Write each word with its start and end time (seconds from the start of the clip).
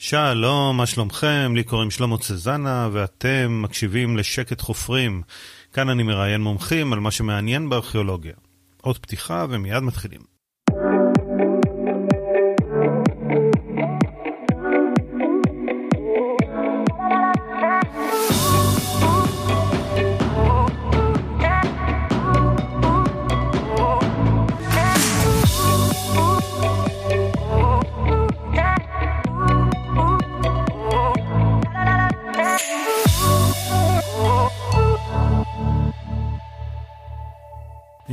שלום, 0.00 0.76
מה 0.76 0.86
שלומכם? 0.86 1.52
לי 1.56 1.64
קוראים 1.64 1.90
שלמה 1.90 2.18
צזנה, 2.18 2.88
ואתם 2.92 3.62
מקשיבים 3.62 4.16
לשקט 4.16 4.60
חופרים. 4.60 5.22
כאן 5.72 5.88
אני 5.88 6.02
מראיין 6.02 6.40
מומחים 6.40 6.92
על 6.92 7.00
מה 7.00 7.10
שמעניין 7.10 7.68
בארכיאולוגיה. 7.68 8.32
עוד 8.82 8.98
פתיחה 8.98 9.46
ומיד 9.50 9.82
מתחילים. 9.82 10.37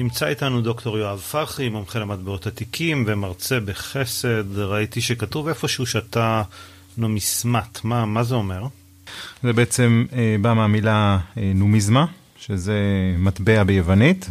נמצא 0.06 0.28
איתנו 0.28 0.62
דוקטור 0.62 0.98
יואב 0.98 1.20
פרחי, 1.20 1.70
מומחה 1.70 2.00
למטבעות 2.00 2.48
עתיקים 2.48 3.04
ומרצה 3.08 3.60
בחסד. 3.60 4.58
ראיתי 4.58 5.02
שכתוב 5.02 5.48
איפשהו 5.48 5.86
שאתה 5.86 6.44
נומיסמט. 6.98 7.80
מה, 7.84 8.06
מה 8.06 8.24
זה 8.24 8.36
אומר? 8.36 8.68
זה 9.44 9.54
בעצם 9.54 10.06
אה, 10.14 10.36
בא 10.42 10.54
מהמילה 10.54 11.18
אה, 11.38 11.52
נומיזמה, 11.56 12.06
שזה 12.40 12.76
מטבע 13.18 13.64
ביוונית. 13.64 14.30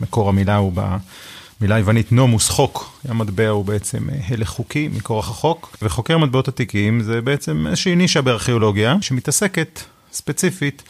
מקור 0.00 0.28
המילה 0.28 0.56
הוא 0.56 0.72
במילה 0.72 1.74
היוונית 1.74 2.12
נומוס 2.12 2.48
חוק. 2.48 3.00
המטבע 3.08 3.48
הוא 3.48 3.64
בעצם 3.64 4.10
אה, 4.10 4.16
הלך 4.28 4.48
חוקי 4.48 4.88
מכורח 4.92 5.30
החוק. 5.30 5.76
וחוקר 5.82 6.18
מטבעות 6.18 6.48
עתיקים 6.48 7.00
זה 7.00 7.20
בעצם 7.20 7.66
איזושהי 7.66 7.96
נישה 7.96 8.22
בארכיאולוגיה 8.22 8.96
שמתעסקת 9.00 9.80
ספציפית, 10.12 10.82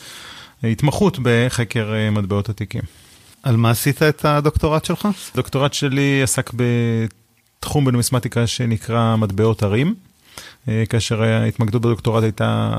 התמחות 0.62 1.18
בחקר 1.22 1.94
אה, 1.94 2.10
מטבעות 2.10 2.48
עתיקים. 2.48 2.82
על 3.42 3.56
מה 3.56 3.70
עשית 3.70 4.02
את 4.02 4.24
הדוקטורט 4.24 4.84
שלך? 4.84 5.08
הדוקטורט 5.34 5.74
שלי 5.74 6.22
עסק 6.22 6.50
בתחום 6.54 7.84
בנומיסמטיקה 7.84 8.46
שנקרא 8.46 9.16
מטבעות 9.16 9.62
ערים, 9.62 9.94
אה, 10.68 10.84
כאשר 10.88 11.22
ההתמקדות 11.22 11.82
בדוקטורט 11.82 12.22
הייתה 12.22 12.70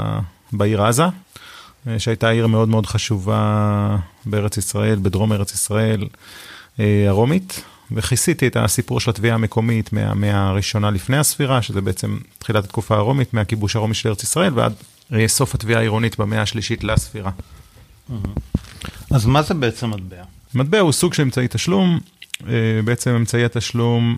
בעיר 0.53 0.83
עזה, 0.83 1.03
אה, 1.88 2.00
שהייתה 2.00 2.30
עיר 2.30 2.47
מאוד 2.47 2.70
מאוד 2.70 2.86
חשובה 2.86 3.97
בארץ 4.25 4.58
ישראל, 4.58 5.00
בדרום 5.02 5.33
ארץ 5.33 5.53
ישראל 5.53 6.08
אה, 6.80 7.05
הרומית, 7.08 7.64
וכיסיתי 7.92 8.48
את 8.48 8.58
הסיפור 8.58 9.00
של 9.00 9.09
התביעה 9.09 9.36
המקומית 9.36 9.94
מהמאה 9.94 10.48
הראשונה 10.48 10.92
לפני 10.92 11.17
הספירה, 11.17 11.61
שזה 11.61 11.81
בעצם 11.81 12.17
תחילת 12.38 12.64
התקופה 12.64 12.95
הרומית, 12.95 13.33
מהכיבוש 13.33 13.75
הרומי 13.75 13.94
של 13.94 14.09
ארץ 14.09 14.23
ישראל, 14.23 14.53
ועד 14.55 14.73
סוף 15.27 15.55
התביעה 15.55 15.80
העירונית 15.80 16.20
במאה 16.20 16.42
השלישית 16.42 16.83
לספירה. 16.83 17.31
אז 19.11 19.25
מה 19.25 19.42
זה 19.42 19.53
בעצם 19.53 19.89
מטבע? 19.89 20.23
מטבע 20.56 20.80
הוא 20.80 20.92
סוג 20.92 21.14
של 21.14 21.23
אמצעי 21.23 21.48
תשלום, 21.50 22.00
אה, 22.48 22.82
בעצם 22.86 23.12
אמצעי 23.12 23.46
התשלום, 23.46 24.18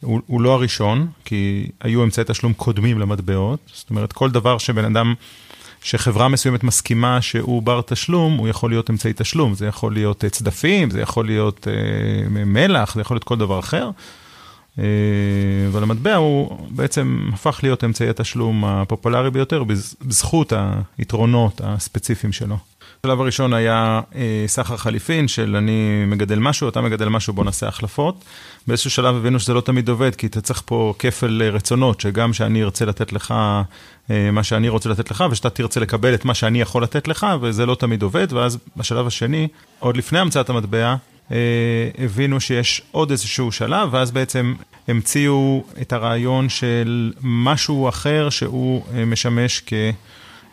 הוא, 0.00 0.20
הוא 0.26 0.40
לא 0.40 0.52
הראשון, 0.54 1.06
כי 1.24 1.70
היו 1.80 2.04
אמצעי 2.04 2.24
תשלום 2.26 2.52
קודמים 2.52 2.98
למטבעות, 2.98 3.60
זאת 3.74 3.90
אומרת, 3.90 4.12
כל 4.12 4.30
דבר 4.30 4.58
שבן 4.58 4.84
אדם, 4.84 5.14
שחברה 5.82 6.28
מסוימת 6.28 6.64
מסכימה 6.64 7.22
שהוא 7.22 7.62
בר 7.62 7.80
תשלום, 7.86 8.36
הוא 8.36 8.48
יכול 8.48 8.70
להיות 8.70 8.90
אמצעי 8.90 9.12
תשלום, 9.16 9.54
זה 9.54 9.66
יכול 9.66 9.92
להיות 9.92 10.24
אה, 10.24 10.30
צדפים, 10.30 10.90
זה 10.90 11.00
יכול 11.00 11.26
להיות 11.26 11.68
אה, 11.68 12.28
מלח, 12.28 12.94
זה 12.94 13.00
יכול 13.00 13.14
להיות 13.14 13.24
כל 13.24 13.36
דבר 13.36 13.58
אחר. 13.58 13.90
אבל 15.72 15.82
המטבע 15.82 16.14
הוא 16.14 16.68
בעצם 16.70 17.30
הפך 17.32 17.60
להיות 17.62 17.84
אמצעי 17.84 18.08
התשלום 18.08 18.64
הפופולרי 18.64 19.30
ביותר 19.30 19.64
בזכות 19.64 20.52
היתרונות 20.98 21.60
הספציפיים 21.64 22.32
שלו. 22.32 22.56
השלב 23.04 23.20
הראשון 23.20 23.54
היה 23.54 24.00
אה, 24.14 24.44
סחר 24.46 24.76
חליפין 24.76 25.28
של 25.28 25.56
אני 25.56 26.04
מגדל 26.06 26.38
משהו, 26.38 26.68
אתה 26.68 26.80
מגדל 26.80 27.08
משהו, 27.08 27.32
בוא 27.32 27.44
נעשה 27.44 27.68
החלפות. 27.68 28.24
באיזשהו 28.66 28.90
שלב 28.90 29.16
הבינו 29.16 29.40
שזה 29.40 29.54
לא 29.54 29.60
תמיד 29.60 29.88
עובד, 29.88 30.14
כי 30.14 30.26
אתה 30.26 30.40
צריך 30.40 30.62
פה 30.64 30.94
כפל 30.98 31.42
אה, 31.44 31.50
רצונות, 31.50 32.00
שגם 32.00 32.32
שאני 32.32 32.62
ארצה 32.62 32.84
לתת 32.84 33.12
לך 33.12 33.34
אה, 34.10 34.30
מה 34.30 34.42
שאני 34.42 34.68
רוצה 34.68 34.88
לתת 34.88 35.10
לך, 35.10 35.24
ושאתה 35.30 35.50
תרצה 35.50 35.80
לקבל 35.80 36.14
את 36.14 36.24
מה 36.24 36.34
שאני 36.34 36.60
יכול 36.60 36.82
לתת 36.82 37.08
לך, 37.08 37.26
וזה 37.40 37.66
לא 37.66 37.74
תמיד 37.74 38.02
עובד, 38.02 38.32
ואז 38.32 38.58
בשלב 38.76 39.06
השני, 39.06 39.48
עוד 39.78 39.96
לפני 39.96 40.18
המצאת 40.18 40.50
המטבע, 40.50 40.94
הבינו 41.98 42.40
שיש 42.40 42.82
עוד 42.90 43.10
איזשהו 43.10 43.52
שלב, 43.52 43.88
ואז 43.92 44.10
בעצם 44.10 44.54
המציאו 44.88 45.64
את 45.80 45.92
הרעיון 45.92 46.48
של 46.48 47.12
משהו 47.20 47.88
אחר 47.88 48.30
שהוא 48.30 48.82
משמש 49.06 49.62
כ... 49.66 49.72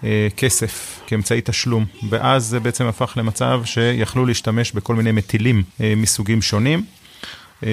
אה, 0.06 0.28
כסף 0.38 1.00
כאמצעי 1.08 1.42
תשלום, 1.44 1.86
ואז 2.10 2.46
זה 2.46 2.60
בעצם 2.60 2.86
הפך 2.86 3.14
למצב 3.18 3.62
שיכלו 3.66 4.26
להשתמש 4.26 4.72
בכל 4.72 4.96
מיני 4.96 5.12
מטילים 5.12 5.64
אה, 5.82 5.94
מסוגים 5.98 6.42
שונים. 6.42 6.86
אה, 7.64 7.70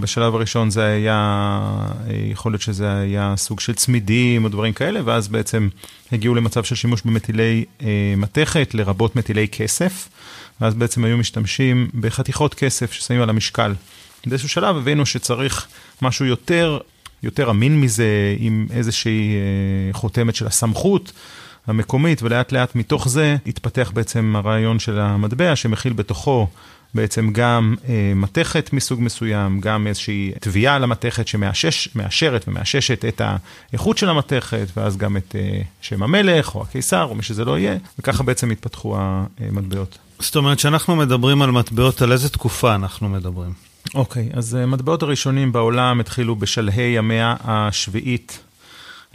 בשלב 0.00 0.34
הראשון 0.34 0.70
זה 0.70 0.84
היה, 0.84 1.60
יכול 2.32 2.52
להיות 2.52 2.62
שזה 2.62 2.98
היה 2.98 3.34
סוג 3.36 3.60
של 3.60 3.74
צמידים 3.74 4.44
או 4.44 4.48
דברים 4.48 4.72
כאלה, 4.72 5.00
ואז 5.04 5.28
בעצם 5.28 5.68
הגיעו 6.12 6.34
למצב 6.34 6.64
של 6.64 6.74
שימוש 6.74 7.02
במטילי 7.02 7.64
מתכת, 8.16 8.74
לרבות 8.74 9.16
מטילי 9.16 9.48
כסף, 9.48 10.08
ואז 10.60 10.74
בעצם 10.74 11.04
היו 11.04 11.16
משתמשים 11.16 11.88
בחתיכות 12.00 12.54
כסף 12.54 12.92
ששמים 12.92 13.22
על 13.22 13.30
המשקל. 13.30 13.74
באיזשהו 14.26 14.48
שלב 14.48 14.76
הבינו 14.76 15.06
שצריך 15.06 15.66
משהו 16.02 16.26
יותר, 16.26 16.78
יותר 17.22 17.50
אמין 17.50 17.80
מזה, 17.80 18.36
עם 18.38 18.66
איזושהי 18.70 19.36
חותמת 19.92 20.34
של 20.34 20.46
הסמכות. 20.46 21.12
המקומית, 21.66 22.22
ולאט 22.22 22.52
לאט 22.52 22.74
מתוך 22.74 23.08
זה 23.08 23.36
התפתח 23.46 23.90
בעצם 23.94 24.34
הרעיון 24.36 24.78
של 24.78 24.98
המטבע, 24.98 25.56
שמכיל 25.56 25.92
בתוכו 25.92 26.46
בעצם 26.94 27.30
גם 27.32 27.74
אה, 27.88 28.12
מתכת 28.16 28.72
מסוג 28.72 29.00
מסוים, 29.02 29.60
גם 29.60 29.86
איזושהי 29.86 30.32
תביעה 30.40 30.74
על 30.74 30.84
המתכת 30.84 31.28
שמאשרת 31.28 32.48
ומאששת 32.48 33.04
את 33.04 33.20
האיכות 33.24 33.98
של 33.98 34.08
המתכת, 34.08 34.66
ואז 34.76 34.96
גם 34.96 35.16
את 35.16 35.36
אה, 35.38 35.60
שם 35.80 36.02
המלך 36.02 36.54
או 36.54 36.62
הקיסר 36.62 37.02
או 37.04 37.14
מי 37.14 37.22
שזה 37.22 37.44
לא 37.44 37.58
יהיה, 37.58 37.76
וככה 37.98 38.22
בעצם 38.22 38.50
התפתחו 38.50 38.96
המטבעות. 38.98 39.98
זאת 40.18 40.36
אומרת 40.36 40.58
שאנחנו 40.58 40.96
מדברים 40.96 41.42
על 41.42 41.50
מטבעות, 41.50 42.02
על 42.02 42.12
איזה 42.12 42.28
תקופה 42.28 42.74
אנחנו 42.74 43.08
מדברים? 43.08 43.52
אוקיי, 43.94 44.28
okay, 44.32 44.38
אז 44.38 44.54
המטבעות 44.54 45.02
אה, 45.02 45.08
הראשונים 45.08 45.52
בעולם 45.52 46.00
התחילו 46.00 46.36
בשלהי 46.36 46.98
המאה 46.98 47.34
השביעית 47.44 48.38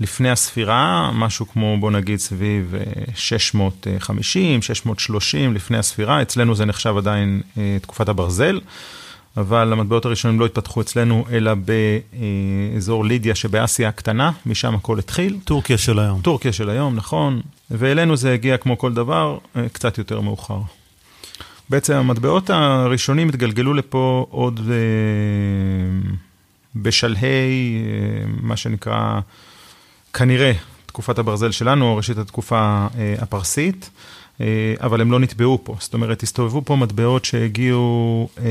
לפני 0.01 0.29
הספירה, 0.29 1.11
משהו 1.13 1.47
כמו 1.47 1.77
בוא 1.79 1.91
נגיד 1.91 2.19
סביב 2.19 2.75
650, 3.15 4.55
אה, 4.55 4.61
630 4.61 5.53
לפני 5.53 5.77
הספירה, 5.77 6.21
אצלנו 6.21 6.55
זה 6.55 6.65
נחשב 6.65 6.97
עדיין 6.97 7.41
אה, 7.57 7.77
תקופת 7.81 8.09
הברזל, 8.09 8.59
אבל 9.37 9.73
המטבעות 9.73 10.05
הראשונים 10.05 10.39
לא 10.39 10.45
התפתחו 10.45 10.81
אצלנו, 10.81 11.25
אלא 11.31 11.51
באזור 12.73 13.05
לידיה 13.05 13.35
שבאסיה 13.35 13.89
הקטנה, 13.89 14.31
משם 14.45 14.75
הכל 14.75 14.99
התחיל. 14.99 15.37
טורקיה 15.43 15.77
של 15.77 15.99
היום. 15.99 16.21
טורקיה 16.21 16.53
של 16.53 16.69
היום, 16.69 16.95
נכון, 16.95 17.41
ואלינו 17.71 18.17
זה 18.17 18.33
הגיע 18.33 18.57
כמו 18.57 18.77
כל 18.77 18.93
דבר, 18.93 19.37
אה, 19.55 19.69
קצת 19.69 19.97
יותר 19.97 20.21
מאוחר. 20.21 20.59
בעצם 21.69 21.93
המטבעות 21.93 22.49
הראשונים 22.49 23.29
התגלגלו 23.29 23.73
לפה 23.73 24.25
עוד 24.29 24.59
בשלהי, 26.75 27.81
מה 28.41 28.57
שנקרא, 28.57 29.19
כנראה 30.13 30.51
תקופת 30.85 31.19
הברזל 31.19 31.51
שלנו, 31.51 31.85
או 31.85 31.95
ראשית 31.95 32.17
התקופה 32.17 32.87
אה, 32.97 33.15
הפרסית, 33.19 33.89
אה, 34.41 34.45
אבל 34.81 35.01
הם 35.01 35.11
לא 35.11 35.19
נטבעו 35.19 35.59
פה. 35.63 35.75
זאת 35.79 35.93
אומרת, 35.93 36.23
הסתובבו 36.23 36.61
פה 36.65 36.75
מטבעות 36.75 37.25
שהגיעו 37.25 38.29
אה, 38.39 38.43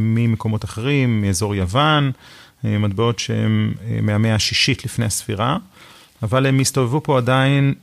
ממקומות 0.00 0.64
אחרים, 0.64 1.20
מאזור 1.22 1.54
יוון, 1.54 2.10
מטבעות 2.64 3.18
שהם 3.18 3.74
מהמאה 4.02 4.34
השישית 4.34 4.84
לפני 4.84 5.04
הספירה, 5.04 5.56
אבל 6.22 6.46
הם 6.46 6.60
הסתובבו 6.60 7.02
פה 7.02 7.18
עדיין 7.18 7.74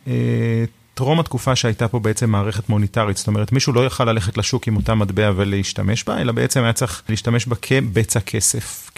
טרום 0.95 1.19
התקופה 1.19 1.55
שהייתה 1.55 1.87
פה 1.87 1.99
בעצם 1.99 2.29
מערכת 2.29 2.69
מוניטרית, 2.69 3.17
זאת 3.17 3.27
אומרת, 3.27 3.51
מישהו 3.51 3.73
לא 3.73 3.85
יכל 3.85 4.05
ללכת 4.05 4.37
לשוק 4.37 4.67
עם 4.67 4.75
אותה 4.75 4.95
מטבע 4.95 5.31
ולהשתמש 5.35 6.03
בה, 6.03 6.21
אלא 6.21 6.31
בעצם 6.31 6.63
היה 6.63 6.73
צריך 6.73 7.01
להשתמש 7.09 7.45
בה 7.45 7.55
כבצע 7.61 8.19
כסף, 8.19 8.91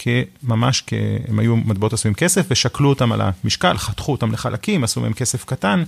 ממש, 0.43 0.83
כ... 0.87 0.93
הם 1.27 1.39
היו 1.39 1.57
מטבעות 1.57 1.93
עשויים 1.93 2.15
כסף 2.15 2.45
ושקלו 2.49 2.89
אותם 2.89 3.11
על 3.11 3.21
המשקל, 3.21 3.77
חתכו 3.77 4.11
אותם 4.11 4.31
לחלקים, 4.31 4.83
עשו 4.83 5.01
מהם 5.01 5.13
כסף 5.13 5.45
קטן, 5.45 5.83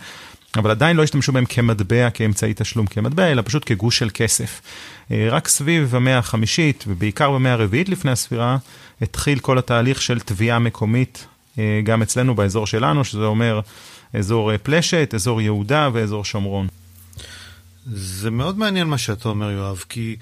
אבל 0.56 0.72
עדיין 0.72 0.98
לא 0.98 1.04
השתמשו 1.04 1.32
בהם 1.32 1.46
כמטבע, 1.46 2.10
כאמצעי 2.10 2.54
תשלום 2.56 2.88
כמטבע, 2.88 3.32
אלא 3.32 3.42
פשוט 3.46 3.64
כגוש 3.66 3.98
של 3.98 4.10
כסף. 4.14 4.62
אה, 5.12 5.28
רק 5.32 5.48
סביב 5.48 5.96
המאה 5.96 6.18
החמישית, 6.18 6.84
ובעיקר 6.88 7.32
במאה 7.32 7.54
הרביעית 7.54 7.90
לפני 7.90 8.12
הספירה, 8.12 8.58
התחיל 9.02 9.40
כל 9.40 9.58
התהליך 9.58 10.02
של 10.02 10.20
תביעה 10.20 10.60
מקומית, 10.60 11.28
אה, 11.60 11.82
גם 11.84 12.02
אצלנו 12.02 12.36
באזור 12.36 12.68
שלנו, 12.68 13.04
שזה 13.04 13.24
אומר... 13.24 13.62
אזור 14.14 14.52
אה, 14.52 14.58
פלשת, 14.58 15.12
אזור 15.16 15.42
יהודה 15.42 15.90
ואזור 15.94 16.26
שומרון. 16.26 16.68
זה 17.94 18.32
מאוד 18.32 18.58
מעניין 18.58 18.88
מה 18.88 18.98
שאתה 18.98 19.30
אומר, 19.30 19.52
יואב, 19.52 19.84
כי 19.90 20.16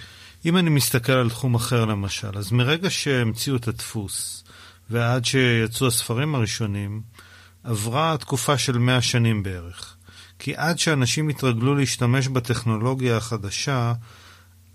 אם 0.45 0.57
אני 0.57 0.69
מסתכל 0.69 1.11
על 1.11 1.29
תחום 1.29 1.55
אחר 1.55 1.85
למשל, 1.85 2.37
אז 2.37 2.51
מרגע 2.51 2.89
שהמציאו 2.89 3.55
את 3.55 3.67
הדפוס 3.67 4.43
ועד 4.89 5.25
שיצאו 5.25 5.87
הספרים 5.87 6.35
הראשונים, 6.35 7.01
עברה 7.63 8.15
תקופה 8.19 8.57
של 8.57 8.77
100 8.77 9.01
שנים 9.01 9.43
בערך. 9.43 9.95
כי 10.39 10.55
עד 10.55 10.79
שאנשים 10.79 11.29
התרגלו 11.29 11.75
להשתמש 11.75 12.27
בטכנולוגיה 12.27 13.17
החדשה, 13.17 13.93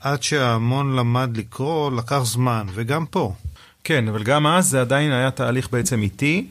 עד 0.00 0.23
שההמון 0.23 0.97
למד 0.97 1.37
לקרוא, 1.37 1.93
לקח 1.93 2.20
זמן, 2.25 2.67
וגם 2.75 3.06
פה. 3.06 3.35
כן, 3.85 4.08
אבל 4.08 4.23
גם 4.23 4.47
אז 4.47 4.69
זה 4.69 4.81
עדיין 4.81 5.12
היה 5.12 5.31
תהליך 5.31 5.69
בעצם 5.70 6.03
איטי, 6.03 6.47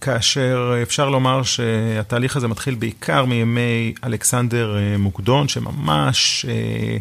כאשר 0.00 0.74
אפשר 0.82 1.10
לומר 1.10 1.42
שהתהליך 1.42 2.36
הזה 2.36 2.48
מתחיל 2.48 2.74
בעיקר 2.74 3.24
מימי 3.24 3.94
אלכסנדר 4.04 4.76
אה, 4.76 4.98
מוקדון, 4.98 5.48
שממש 5.48 6.46
אה, 6.48 6.96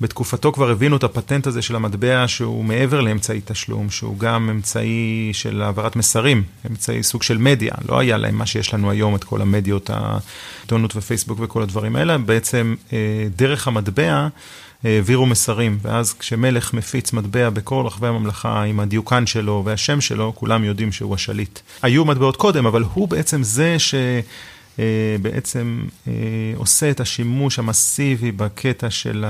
בתקופתו 0.00 0.52
כבר 0.52 0.70
הבינו 0.70 0.96
את 0.96 1.04
הפטנט 1.04 1.46
הזה 1.46 1.62
של 1.62 1.76
המטבע 1.76 2.24
שהוא 2.26 2.64
מעבר 2.64 3.00
לאמצעי 3.00 3.40
תשלום, 3.44 3.90
שהוא 3.90 4.18
גם 4.18 4.50
אמצעי 4.50 5.30
של 5.32 5.62
העברת 5.62 5.96
מסרים, 5.96 6.42
אמצעי 6.70 7.02
סוג 7.02 7.22
של 7.22 7.38
מדיה. 7.38 7.72
לא 7.88 7.98
היה 7.98 8.16
להם 8.16 8.34
מה 8.34 8.46
שיש 8.46 8.74
לנו 8.74 8.90
היום, 8.90 9.16
את 9.16 9.24
כל 9.24 9.42
המדיות, 9.42 9.90
העיתונות 9.90 10.96
ופייסבוק 10.96 11.38
וכל 11.42 11.62
הדברים 11.62 11.96
האלה, 11.96 12.18
בעצם 12.18 12.74
דרך 13.36 13.68
המטבע 13.68 14.28
העבירו 14.84 15.26
מסרים, 15.26 15.78
ואז 15.82 16.14
כשמלך 16.14 16.74
מפיץ 16.74 17.12
מטבע 17.12 17.50
בכל 17.50 17.82
רחבי 17.86 18.06
הממלכה 18.06 18.62
עם 18.62 18.80
הדיוקן 18.80 19.26
שלו 19.26 19.62
והשם 19.64 20.00
שלו, 20.00 20.32
כולם 20.34 20.64
יודעים 20.64 20.92
שהוא 20.92 21.14
השליט. 21.14 21.58
היו 21.82 22.04
מטבעות 22.04 22.36
קודם, 22.36 22.66
אבל 22.66 22.84
הוא 22.94 23.08
בעצם 23.08 23.42
זה 23.42 23.78
ש... 23.78 23.94
בעצם 25.22 25.84
עושה 26.56 26.90
את 26.90 27.00
השימוש 27.00 27.58
המסיבי 27.58 28.32
בקטע 28.32 28.90
של 28.90 29.24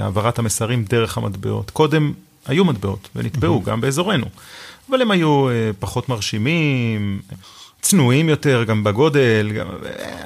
העברת 0.00 0.38
המסרים 0.38 0.84
דרך 0.84 1.18
המטבעות. 1.18 1.70
קודם 1.70 2.12
היו 2.46 2.64
מטבעות 2.64 3.08
ונטבעו 3.16 3.62
גם 3.62 3.80
באזורנו, 3.80 4.26
אבל 4.90 5.02
הם 5.02 5.10
היו 5.10 5.46
פחות 5.78 6.08
מרשימים, 6.08 7.20
צנועים 7.80 8.28
יותר, 8.28 8.64
גם 8.64 8.84
בגודל, 8.84 9.52
גם... 9.58 9.66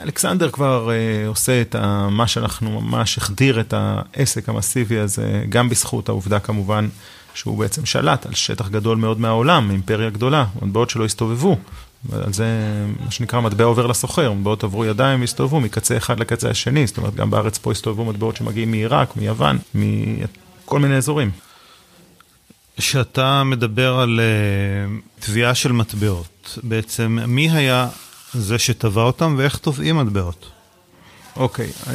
אלכסנדר 0.03 0.51
כבר 0.51 0.91
uh, 0.91 1.29
עושה 1.29 1.61
את 1.61 1.75
ה... 1.75 2.09
מה 2.11 2.27
שאנחנו 2.27 2.81
ממש 2.81 3.19
החדיר 3.19 3.61
את 3.61 3.75
העסק 3.77 4.49
המסיבי 4.49 4.99
הזה, 4.99 5.45
גם 5.49 5.69
בזכות 5.69 6.09
העובדה 6.09 6.39
כמובן 6.39 6.89
שהוא 7.35 7.59
בעצם 7.59 7.87
שלט 7.87 8.27
על 8.27 8.35
שטח 8.35 8.69
גדול 8.69 8.97
מאוד 8.97 9.21
מהעולם, 9.21 9.71
אימפריה 9.71 10.11
גדולה, 10.11 10.45
מטבעות 10.63 10.91
שלא 10.91 11.05
הסתובבו. 11.05 11.57
על 12.13 12.33
זה 12.33 12.47
מה 13.05 13.11
שנקרא 13.11 13.41
מטבע 13.41 13.65
עובר 13.65 13.87
לסוחר, 13.87 14.33
מטבעות 14.33 14.65
עברו 14.65 14.85
ידיים 14.85 15.21
והסתובבו 15.21 15.61
מקצה 15.61 15.97
אחד 15.97 16.21
לקצה 16.21 16.51
השני, 16.51 16.87
זאת 16.87 16.97
אומרת 16.97 17.15
גם 17.15 17.31
בארץ 17.31 17.59
פה 17.59 17.71
הסתובבו 17.71 18.05
מטבעות 18.05 18.37
שמגיעים 18.37 18.71
מעיראק, 18.71 19.17
מיוון, 19.17 19.59
מכל 19.75 20.81
מיני 20.81 20.97
אזורים. 20.97 21.31
כשאתה 22.77 23.45
מדבר 23.45 23.99
על 23.99 24.21
uh, 24.21 25.23
תביעה 25.25 25.55
של 25.55 25.73
מטבעות, 25.73 26.59
בעצם 26.63 27.19
מי 27.27 27.51
היה 27.51 27.89
זה 28.35 28.59
שטבע 28.59 29.03
אותם 29.03 29.35
ואיך 29.39 29.57
תובעים 29.57 29.97
מטבעות? 29.97 30.47
אוקיי, 31.37 31.69
okay, 31.69 31.87
uh, 31.87 31.91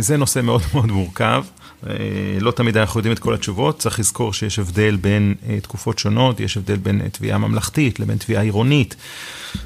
זה 0.00 0.16
נושא 0.16 0.40
מאוד 0.40 0.62
מאוד 0.74 0.86
מורכב. 0.86 1.44
Uh, 1.82 1.86
לא 2.40 2.50
תמיד 2.50 2.76
אנחנו 2.76 3.00
יודעים 3.00 3.14
את 3.14 3.18
כל 3.18 3.34
התשובות, 3.34 3.78
צריך 3.78 3.98
לזכור 3.98 4.32
שיש 4.32 4.58
הבדל 4.58 4.96
בין 4.96 5.34
תקופות 5.62 5.98
שונות, 5.98 6.40
יש 6.40 6.56
הבדל 6.56 6.76
בין 6.76 7.08
תביעה 7.12 7.38
ממלכתית 7.38 8.00
לבין 8.00 8.18
תביעה 8.18 8.42
עירונית. 8.42 8.96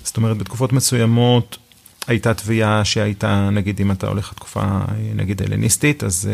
זאת 0.05 0.17
אומרת, 0.17 0.39
בתקופות 0.39 0.73
מסוימות 0.73 1.59
הייתה 2.07 2.35
תביעה 2.35 2.85
שהייתה, 2.85 3.51
נגיד 3.51 3.81
אם 3.81 3.91
אתה 3.91 4.07
הולך 4.07 4.33
לתקופה 4.33 4.63
נגיד 5.15 5.43
הלניסטית, 5.43 6.05
אז 6.05 6.29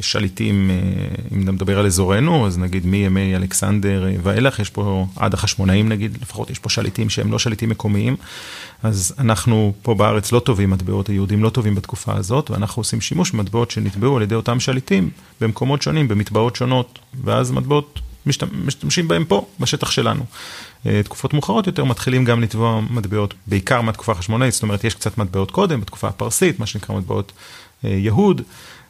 שליטים, 0.00 0.70
אה, 0.70 0.76
אם 1.32 1.42
אתה 1.42 1.52
מדבר 1.52 1.78
על 1.78 1.86
אזורנו, 1.86 2.46
אז 2.46 2.58
נגיד 2.58 2.86
מימי 2.86 3.36
אלכסנדר 3.36 4.06
אה, 4.06 4.14
ואילך, 4.22 4.58
יש 4.58 4.70
פה 4.70 5.06
עד 5.16 5.34
החשמונאים 5.34 5.88
נגיד, 5.88 6.18
לפחות 6.22 6.50
יש 6.50 6.58
פה 6.58 6.68
שליטים 6.68 7.10
שהם 7.10 7.32
לא 7.32 7.38
שליטים 7.38 7.68
מקומיים, 7.68 8.16
אז 8.82 9.14
אנחנו 9.18 9.72
פה 9.82 9.94
בארץ 9.94 10.32
לא 10.32 10.40
טובים 10.40 10.70
מטבעות, 10.70 11.08
היהודים 11.08 11.42
לא 11.42 11.50
טובים 11.50 11.74
בתקופה 11.74 12.16
הזאת, 12.16 12.50
ואנחנו 12.50 12.80
עושים 12.80 13.00
שימוש 13.00 13.30
במטבעות 13.30 13.70
שנטבעו 13.70 14.16
על 14.16 14.22
ידי 14.22 14.34
אותם 14.34 14.60
שליטים 14.60 15.10
במקומות 15.40 15.82
שונים, 15.82 16.08
במטבעות 16.08 16.56
שונות, 16.56 16.98
ואז 17.24 17.50
מטבעות 17.50 18.00
משתמשים 18.64 19.08
בהם 19.08 19.24
פה, 19.24 19.46
בשטח 19.60 19.90
שלנו. 19.90 20.24
אה, 20.86 21.00
תקופות 21.04 21.34
מאוחרות 21.34 21.66
יותר 21.66 21.84
מתחילים 21.84 22.24
גם 22.24 22.42
לתבוע 22.42 22.80
מטבעות, 22.90 23.34
בעיקר 23.46 23.80
מהתקופה 23.80 24.12
החשמונאית, 24.12 24.52
זאת 24.52 24.62
אומרת 24.62 24.84
יש 24.84 24.94
קצת 24.94 25.18
מטבעות 25.18 25.50
קודם, 25.50 25.80
בתקופה 25.80 26.08
הפרסית, 26.08 26.60
מה 26.60 26.66
שנקרא 26.66 26.96
מטבעות 26.96 27.32
יהוד. 27.82 28.42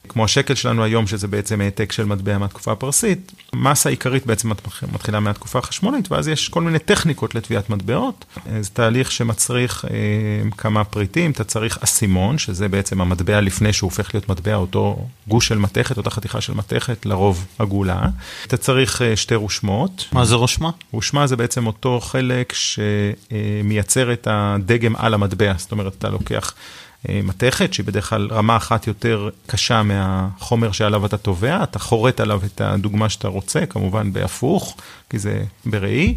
כמו 0.08 0.24
השקל 0.24 0.54
שלנו 0.54 0.84
היום, 0.84 1.06
שזה 1.06 1.28
בעצם 1.28 1.60
העתק 1.60 1.92
של 1.92 2.04
מטבע 2.04 2.38
מהתקופה 2.38 2.72
הפרסית, 2.72 3.32
מסה 3.54 3.88
עיקרית 3.88 4.26
בעצם 4.26 4.50
מתחילה 4.92 5.20
מהתקופה 5.20 5.58
החשמונית, 5.58 6.12
ואז 6.12 6.28
יש 6.28 6.48
כל 6.48 6.62
מיני 6.62 6.78
טכניקות 6.78 7.34
לתביעת 7.34 7.70
מטבעות. 7.70 8.24
זה 8.60 8.70
תהליך 8.72 9.12
שמצריך 9.12 9.84
אה, 9.84 10.50
כמה 10.56 10.84
פריטים, 10.84 11.30
אתה 11.30 11.44
צריך 11.44 11.78
אסימון, 11.84 12.38
שזה 12.38 12.68
בעצם 12.68 13.00
המטבע 13.00 13.40
לפני 13.40 13.72
שהוא 13.72 13.90
הופך 13.90 14.14
להיות 14.14 14.28
מטבע, 14.28 14.54
אותו 14.54 15.06
גוש 15.28 15.48
של 15.48 15.58
מתכת, 15.58 15.96
אותה 15.96 16.10
חתיכה 16.10 16.40
של 16.40 16.54
מתכת, 16.54 17.06
לרוב 17.06 17.46
עגולה. 17.58 18.02
אתה 18.46 18.56
צריך 18.56 19.02
אה, 19.02 19.16
שתי 19.16 19.34
רושמות. 19.34 20.04
מה 20.12 20.24
זה 20.24 20.34
רושמה? 20.34 20.70
רושמה 20.92 21.26
זה 21.26 21.36
בעצם 21.36 21.66
אותו 21.66 22.00
חלק 22.00 22.52
שמייצר 22.52 24.12
את 24.12 24.28
הדגם 24.30 24.96
על 24.96 25.14
המטבע, 25.14 25.52
זאת 25.56 25.72
אומרת, 25.72 25.94
אתה 25.98 26.08
לוקח... 26.08 26.54
אה, 27.08 27.20
מתכת, 27.24 27.74
שהיא 27.74 27.86
בדרך 27.86 28.08
כלל 28.08 28.28
רמה 28.30 28.56
אחת 28.56 28.86
יותר 28.86 29.28
קשה 29.46 29.82
מהחומר 29.82 30.72
שעליו 30.72 31.06
אתה 31.06 31.16
תובע, 31.16 31.62
אתה 31.62 31.78
חורט 31.78 32.20
עליו 32.20 32.40
את 32.44 32.60
הדוגמה 32.60 33.08
שאתה 33.08 33.28
רוצה, 33.28 33.66
כמובן 33.66 34.12
בהפוך, 34.12 34.76
כי 35.10 35.18
זה 35.18 35.44
בראי, 35.66 36.14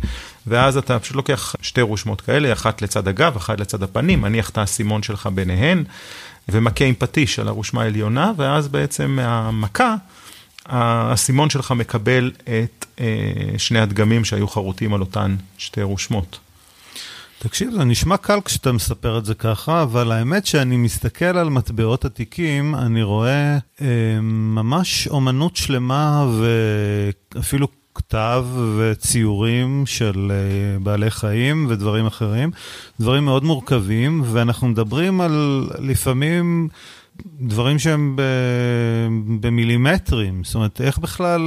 ואז 0.48 0.78
אתה 0.78 1.00
פשוט 1.00 1.16
לוקח 1.16 1.56
שתי 1.62 1.82
רושמות 1.82 2.22
כאלה, 2.22 2.54
אחת 2.54 2.82
לצד 2.82 3.08
הגב, 3.08 3.36
אחת 3.36 3.60
לצד 3.60 3.84
הפנים, 3.84 4.22
מניח 4.22 4.50
את 4.50 4.58
האסימון 4.58 5.04
שלך 5.04 5.30
ביניהן, 5.34 5.84
ומכה 6.50 6.86
עם 6.86 6.94
פטיש 6.98 7.40
על 7.40 7.48
הרושמה 7.48 7.82
העליונה, 7.82 8.32
ואז 8.38 8.68
בעצם 8.68 9.12
מהמכה, 9.12 9.96
האסימון 10.66 11.50
שלך 11.50 11.72
מקבל 11.72 12.32
את 12.44 12.86
אה, 13.00 13.06
שני 13.58 13.80
הדגמים 13.80 14.26
שהיו 14.26 14.48
חרוטים 14.48 14.94
על 14.94 15.02
אותן 15.02 15.36
שתי 15.58 15.82
רושמות. 15.82 16.40
תקשיב, 17.44 17.72
זה 17.72 17.84
נשמע 17.84 18.18
קל 18.18 18.40
כשאתה 18.46 18.72
מספר 18.72 19.18
את 19.18 19.26
זה 19.26 19.36
ככה, 19.36 19.84
אבל 19.84 20.12
האמת 20.12 20.46
שאני 20.46 20.78
מסתכל 20.78 21.26
על 21.26 21.50
מטבעות 21.50 22.06
עתיקים, 22.06 22.76
אני 22.76 23.04
רואה 23.04 23.58
אה, 23.82 24.22
ממש 24.22 25.08
אומנות 25.08 25.56
שלמה 25.56 26.28
ואפילו 27.36 27.68
כתב 27.96 28.46
וציורים 28.78 29.84
של 29.86 30.32
אה, 30.32 30.80
בעלי 30.80 31.12
חיים 31.12 31.66
ודברים 31.70 32.06
אחרים, 32.06 32.52
דברים 33.00 33.26
מאוד 33.26 33.44
מורכבים, 33.44 34.22
ואנחנו 34.26 34.68
מדברים 34.68 35.22
על 35.22 35.68
לפעמים... 35.80 36.70
דברים 37.42 37.80
שהם 37.80 38.16
במילימטרים, 39.40 40.44
זאת 40.44 40.56
אומרת, 40.56 40.82
איך 40.82 40.98
בכלל 40.98 41.42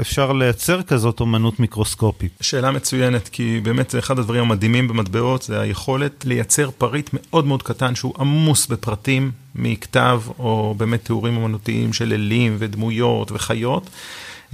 אפשר 0.00 0.32
לייצר 0.32 0.82
כזאת 0.82 1.20
אומנות 1.20 1.60
מיקרוסקופית? 1.60 2.32
שאלה 2.40 2.70
מצוינת, 2.70 3.28
כי 3.28 3.60
באמת 3.62 3.90
זה 3.90 3.98
אחד 3.98 4.18
הדברים 4.18 4.42
המדהימים 4.42 4.88
במטבעות, 4.88 5.42
זה 5.42 5.60
היכולת 5.60 6.24
לייצר 6.24 6.70
פריט 6.70 7.10
מאוד 7.12 7.46
מאוד 7.46 7.62
קטן 7.62 7.94
שהוא 7.94 8.14
עמוס 8.18 8.66
בפרטים 8.66 9.30
מכתב, 9.54 10.22
או 10.38 10.74
באמת 10.78 11.04
תיאורים 11.04 11.36
אומנותיים 11.36 11.92
של 11.92 12.12
אלים 12.12 12.56
ודמויות 12.58 13.32
וחיות. 13.32 13.90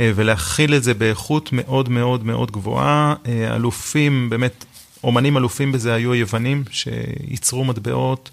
אה, 0.01 0.13
ולהכיל 0.15 0.75
את 0.75 0.83
זה 0.83 0.95
באיכות 0.95 1.51
מאוד 1.53 1.89
מאוד 1.89 2.25
מאוד 2.25 2.51
גבוהה. 2.51 3.15
אה, 3.27 3.57
אלופים, 3.57 4.31
באמת, 4.31 4.65
אומנים 5.05 5.37
אלופים 5.37 5.73
בזה 5.73 5.95
היו 5.95 6.13
היוונים, 6.13 6.65
שייצרו 6.71 7.65
מטבעות 7.65 8.31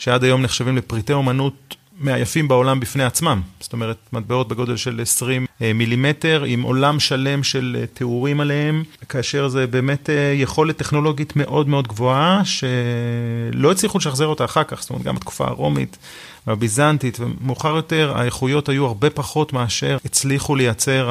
שעד 0.00 0.24
היום 0.24 0.42
נחשבים 0.42 0.76
לפריטי 0.76 1.12
אומנות 1.12 1.76
מהיפים 1.98 2.48
בעולם 2.48 2.80
בפני 2.80 3.04
עצמם. 3.04 3.40
זאת 3.60 3.72
אומרת, 3.72 3.96
מטבעות 4.12 4.48
בגודל 4.48 4.76
של 4.76 5.00
20 5.02 5.46
אה, 5.62 5.72
מילימטר, 5.72 6.44
עם 6.46 6.62
עולם 6.62 7.00
שלם 7.00 7.42
של 7.42 7.76
אה, 7.80 7.86
תיאורים 7.86 8.40
עליהם, 8.40 8.84
כאשר 9.08 9.48
זה 9.48 9.66
באמת 9.66 10.10
אה, 10.10 10.32
יכולת 10.36 10.76
טכנולוגית 10.76 11.36
מאוד 11.36 11.68
מאוד 11.68 11.88
גבוהה, 11.88 12.42
שלא 12.44 13.72
הצליחו 13.72 13.98
לשחזר 13.98 14.26
אותה 14.26 14.44
אחר 14.44 14.64
כך, 14.64 14.80
זאת 14.80 14.90
אומרת, 14.90 15.04
גם 15.04 15.14
בתקופה 15.14 15.44
הרומית. 15.44 15.98
והביזנטית, 16.46 17.18
ומאוחר 17.20 17.76
יותר 17.76 18.12
האיכויות 18.16 18.68
היו 18.68 18.86
הרבה 18.86 19.10
פחות 19.10 19.52
מאשר 19.52 19.98
הצליחו 20.04 20.56
לייצר 20.56 21.10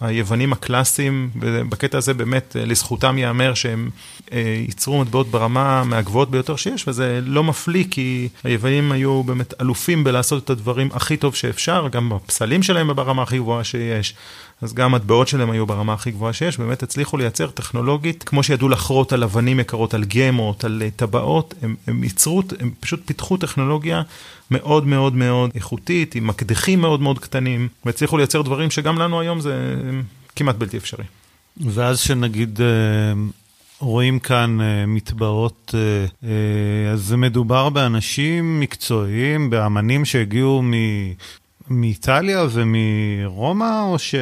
היוונים 0.00 0.52
הקלאסיים, 0.52 1.30
ובקטע 1.40 1.98
הזה 1.98 2.14
באמת 2.14 2.56
לזכותם 2.58 3.18
ייאמר 3.18 3.54
שהם 3.54 3.90
אה, 4.32 4.62
ייצרו 4.66 5.00
מטבעות 5.00 5.28
ברמה 5.28 5.84
מהגבוהות 5.84 6.30
ביותר 6.30 6.56
שיש, 6.56 6.88
וזה 6.88 7.20
לא 7.22 7.44
מפליא 7.44 7.84
כי 7.90 8.28
היוונים 8.44 8.92
היו 8.92 9.22
באמת 9.22 9.54
אלופים 9.60 10.04
בלעשות 10.04 10.44
את 10.44 10.50
הדברים 10.50 10.88
הכי 10.92 11.16
טוב 11.16 11.34
שאפשר, 11.34 11.88
גם 11.92 12.12
הפסלים 12.12 12.62
שלהם 12.62 12.96
ברמה 12.96 13.22
הכי 13.22 13.38
גבוהה 13.38 13.64
שיש. 13.64 14.14
אז 14.62 14.74
גם 14.74 14.94
המטבעות 14.94 15.28
שלהם 15.28 15.50
היו 15.50 15.66
ברמה 15.66 15.92
הכי 15.92 16.10
גבוהה 16.10 16.32
שיש, 16.32 16.58
באמת 16.58 16.82
הצליחו 16.82 17.16
לייצר 17.16 17.50
טכנולוגית, 17.50 18.24
כמו 18.24 18.42
שידעו 18.42 18.68
לחרות 18.68 19.12
על 19.12 19.22
אבנים 19.22 19.60
יקרות, 19.60 19.94
על 19.94 20.04
גמות, 20.04 20.64
על 20.64 20.82
אה, 20.84 20.90
טבעות, 20.90 21.54
הם, 21.62 21.76
הם 21.86 22.04
ייצרו, 22.04 22.42
הם 22.60 22.70
פשוט 22.80 23.00
פיתחו 23.04 23.36
טכנולוגיה 23.36 24.02
מאוד 24.50 24.86
מאוד 24.86 25.14
מאוד 25.14 25.50
איכותית, 25.54 26.14
עם 26.14 26.26
מקדחים 26.26 26.80
מאוד 26.80 27.00
מאוד 27.00 27.18
קטנים, 27.18 27.68
והצליחו 27.84 28.16
לייצר 28.16 28.42
דברים 28.42 28.70
שגם 28.70 28.98
לנו 28.98 29.20
היום 29.20 29.40
זה 29.40 29.76
כמעט 30.36 30.56
בלתי 30.56 30.76
אפשרי. 30.76 31.04
ואז 31.56 31.98
שנגיד... 31.98 32.60
אה, 32.60 32.66
רואים 33.80 34.18
כאן 34.18 34.58
uh, 34.60 34.86
מטבעות, 34.86 35.74
uh, 35.74 36.24
uh, 36.24 36.26
אז 36.92 37.12
מדובר 37.12 37.68
באנשים 37.68 38.60
מקצועיים, 38.60 39.50
באמנים 39.50 40.04
שהגיעו 40.04 40.62
מ, 40.62 40.72
מאיטליה 41.70 42.46
ומרומא, 42.52 43.80
או, 43.80 43.98
ש, 43.98 44.14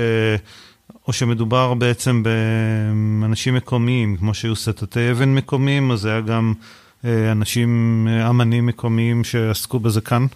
או 1.08 1.12
שמדובר 1.12 1.74
בעצם 1.74 2.22
באנשים 2.22 3.54
מקומיים, 3.54 4.16
כמו 4.16 4.34
שהיו 4.34 4.56
סטטי 4.56 5.10
אבן 5.10 5.34
מקומיים, 5.34 5.90
אז 5.90 6.04
היה 6.04 6.20
גם 6.20 6.54
uh, 7.02 7.06
אנשים, 7.32 8.08
uh, 8.08 8.30
אמנים 8.30 8.66
מקומיים 8.66 9.24
שעסקו 9.24 9.78
בזה 9.78 10.00
כאן? 10.00 10.26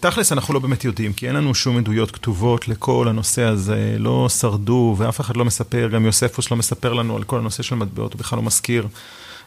תכלס 0.00 0.32
אנחנו 0.32 0.54
לא 0.54 0.60
באמת 0.60 0.84
יודעים, 0.84 1.12
כי 1.12 1.28
אין 1.28 1.36
לנו 1.36 1.54
שום 1.54 1.78
עדויות 1.78 2.10
כתובות 2.10 2.68
לכל 2.68 3.08
הנושא 3.08 3.42
הזה, 3.42 3.96
לא 3.98 4.28
שרדו 4.28 4.94
ואף 4.98 5.20
אחד 5.20 5.36
לא 5.36 5.44
מספר, 5.44 5.88
גם 5.92 6.06
יוספוס 6.06 6.50
לא 6.50 6.56
מספר 6.56 6.92
לנו 6.92 7.16
על 7.16 7.22
כל 7.22 7.38
הנושא 7.38 7.62
של 7.62 7.74
מטבעות, 7.74 8.12
הוא 8.12 8.18
בכלל 8.18 8.36
לא 8.36 8.42
מזכיר 8.42 8.82
אה, 8.84 8.88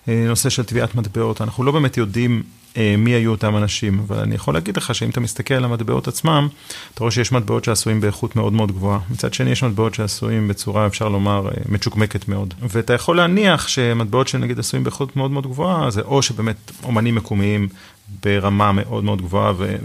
נושא 0.07 0.49
של 0.49 0.63
טביעת 0.63 0.95
מטבעות, 0.95 1.41
אנחנו 1.41 1.63
לא 1.63 1.71
באמת 1.71 1.97
יודעים 1.97 2.43
אה, 2.77 2.95
מי 2.97 3.11
היו 3.11 3.31
אותם 3.31 3.57
אנשים, 3.57 3.99
אבל 3.99 4.19
אני 4.19 4.35
יכול 4.35 4.53
להגיד 4.53 4.77
לך 4.77 4.95
שאם 4.95 5.09
אתה 5.09 5.19
מסתכל 5.19 5.53
על 5.53 5.63
המטבעות 5.63 6.07
עצמם, 6.07 6.47
אתה 6.93 6.99
רואה 6.99 7.11
שיש 7.11 7.31
מטבעות 7.31 7.63
שעשויים 7.63 8.01
באיכות 8.01 8.35
מאוד 8.35 8.53
מאוד 8.53 8.71
גבוהה. 8.71 8.99
מצד 9.09 9.33
שני 9.33 9.49
יש 9.49 9.63
מטבעות 9.63 9.93
שעשויים 9.93 10.47
בצורה, 10.47 10.87
אפשר 10.87 11.09
לומר, 11.09 11.47
אה, 11.47 11.53
מצ'וקמקת 11.69 12.27
מאוד. 12.27 12.53
ואתה 12.61 12.93
יכול 12.93 13.17
להניח 13.17 13.67
שמטבעות 13.67 14.27
שנגיד 14.27 14.59
עשויים 14.59 14.83
באיכות 14.83 15.15
מאוד 15.15 15.31
מאוד 15.31 15.47
גבוהה, 15.47 15.89
זה 15.89 16.01
או 16.01 16.21
שבאמת 16.21 16.71
אומנים 16.83 17.15
מקומיים 17.15 17.67
ברמה 18.23 18.71
מאוד 18.71 19.03
מאוד 19.03 19.21
גבוהה, 19.21 19.53
ו- 19.57 19.75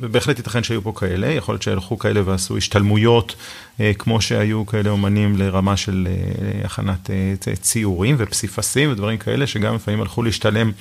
ובהחלט 0.00 0.38
ייתכן 0.38 0.62
שהיו 0.62 0.82
פה 0.82 0.92
כאלה, 0.96 1.26
יכול 1.26 1.52
להיות 1.52 1.62
שהלכו 1.62 1.98
כאלה 1.98 2.20
ועשו 2.24 2.56
השתלמויות, 2.56 3.34
אה, 3.80 3.92
כמו 3.98 4.20
שהיו 4.20 4.66
כאלה 4.66 4.90
אומנים 4.90 5.36
לרמה 5.36 5.76
של 5.76 6.08
אה, 6.10 6.64
הכנת 6.64 7.10
אה, 7.10 7.56
ציורים 7.56 8.16
ופסיפסים 8.18 8.92
ודברים 8.92 9.18
כאלה, 9.18 9.46
שגם 9.46 9.74
לפעמים 9.74 10.00
הלכו 10.00 10.22
להשתלם 10.22 10.72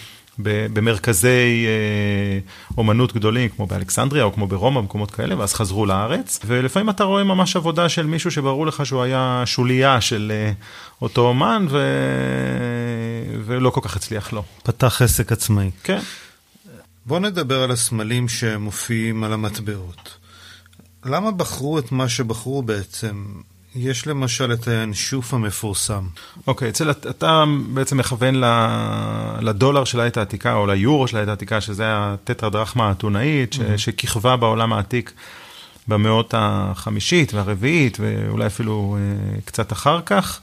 במרכזי 0.73 1.65
אומנות 2.77 3.13
גדולים, 3.13 3.49
כמו 3.49 3.67
באלכסנדריה 3.67 4.23
או 4.23 4.33
כמו 4.33 4.47
ברומא, 4.47 4.81
במקומות 4.81 5.11
כאלה, 5.11 5.39
ואז 5.39 5.53
חזרו 5.53 5.85
לארץ. 5.85 6.39
ולפעמים 6.45 6.89
אתה 6.89 7.03
רואה 7.03 7.23
ממש 7.23 7.55
עבודה 7.55 7.89
של 7.89 8.05
מישהו 8.05 8.31
שברור 8.31 8.67
לך 8.67 8.85
שהוא 8.85 9.03
היה 9.03 9.43
שוליה 9.45 10.01
של 10.01 10.31
אותו 11.01 11.27
אומן, 11.27 11.65
ו... 11.69 11.79
ולא 13.45 13.69
כל 13.69 13.81
כך 13.83 13.95
הצליח 13.95 14.33
לו. 14.33 14.43
פתח 14.63 15.01
עסק 15.01 15.31
עצמאי. 15.31 15.71
כן. 15.83 15.99
בואו 17.05 17.19
נדבר 17.19 17.63
על 17.63 17.71
הסמלים 17.71 18.29
שמופיעים 18.29 19.23
על 19.23 19.33
המטבעות. 19.33 20.17
למה 21.05 21.31
בחרו 21.31 21.79
את 21.79 21.91
מה 21.91 22.09
שבחרו 22.09 22.63
בעצם? 22.63 23.25
יש 23.75 24.07
למשל 24.07 24.53
את 24.53 24.67
הינשוף 24.67 25.33
המפורסם. 25.33 26.07
אוקיי, 26.47 26.71
okay, 26.71 27.09
אתה 27.09 27.43
בעצם 27.73 27.97
מכוון 27.97 28.35
לדולר 29.41 29.83
של 29.83 29.99
העת 29.99 30.17
העתיקה, 30.17 30.53
או 30.53 30.67
ליורו 30.67 31.07
של 31.07 31.17
העת 31.17 31.27
העתיקה, 31.27 31.61
שזה 31.61 31.83
הטטרדרחמה 31.87 32.87
האתונאית, 32.87 33.53
mm-hmm. 33.53 33.77
שכיכבה 33.77 34.37
בעולם 34.37 34.73
העתיק 34.73 35.11
במאות 35.87 36.33
החמישית 36.37 37.33
והרביעית, 37.33 37.97
ואולי 38.01 38.47
אפילו 38.47 38.97
אה, 38.99 39.41
קצת 39.45 39.71
אחר 39.71 40.01
כך. 40.05 40.41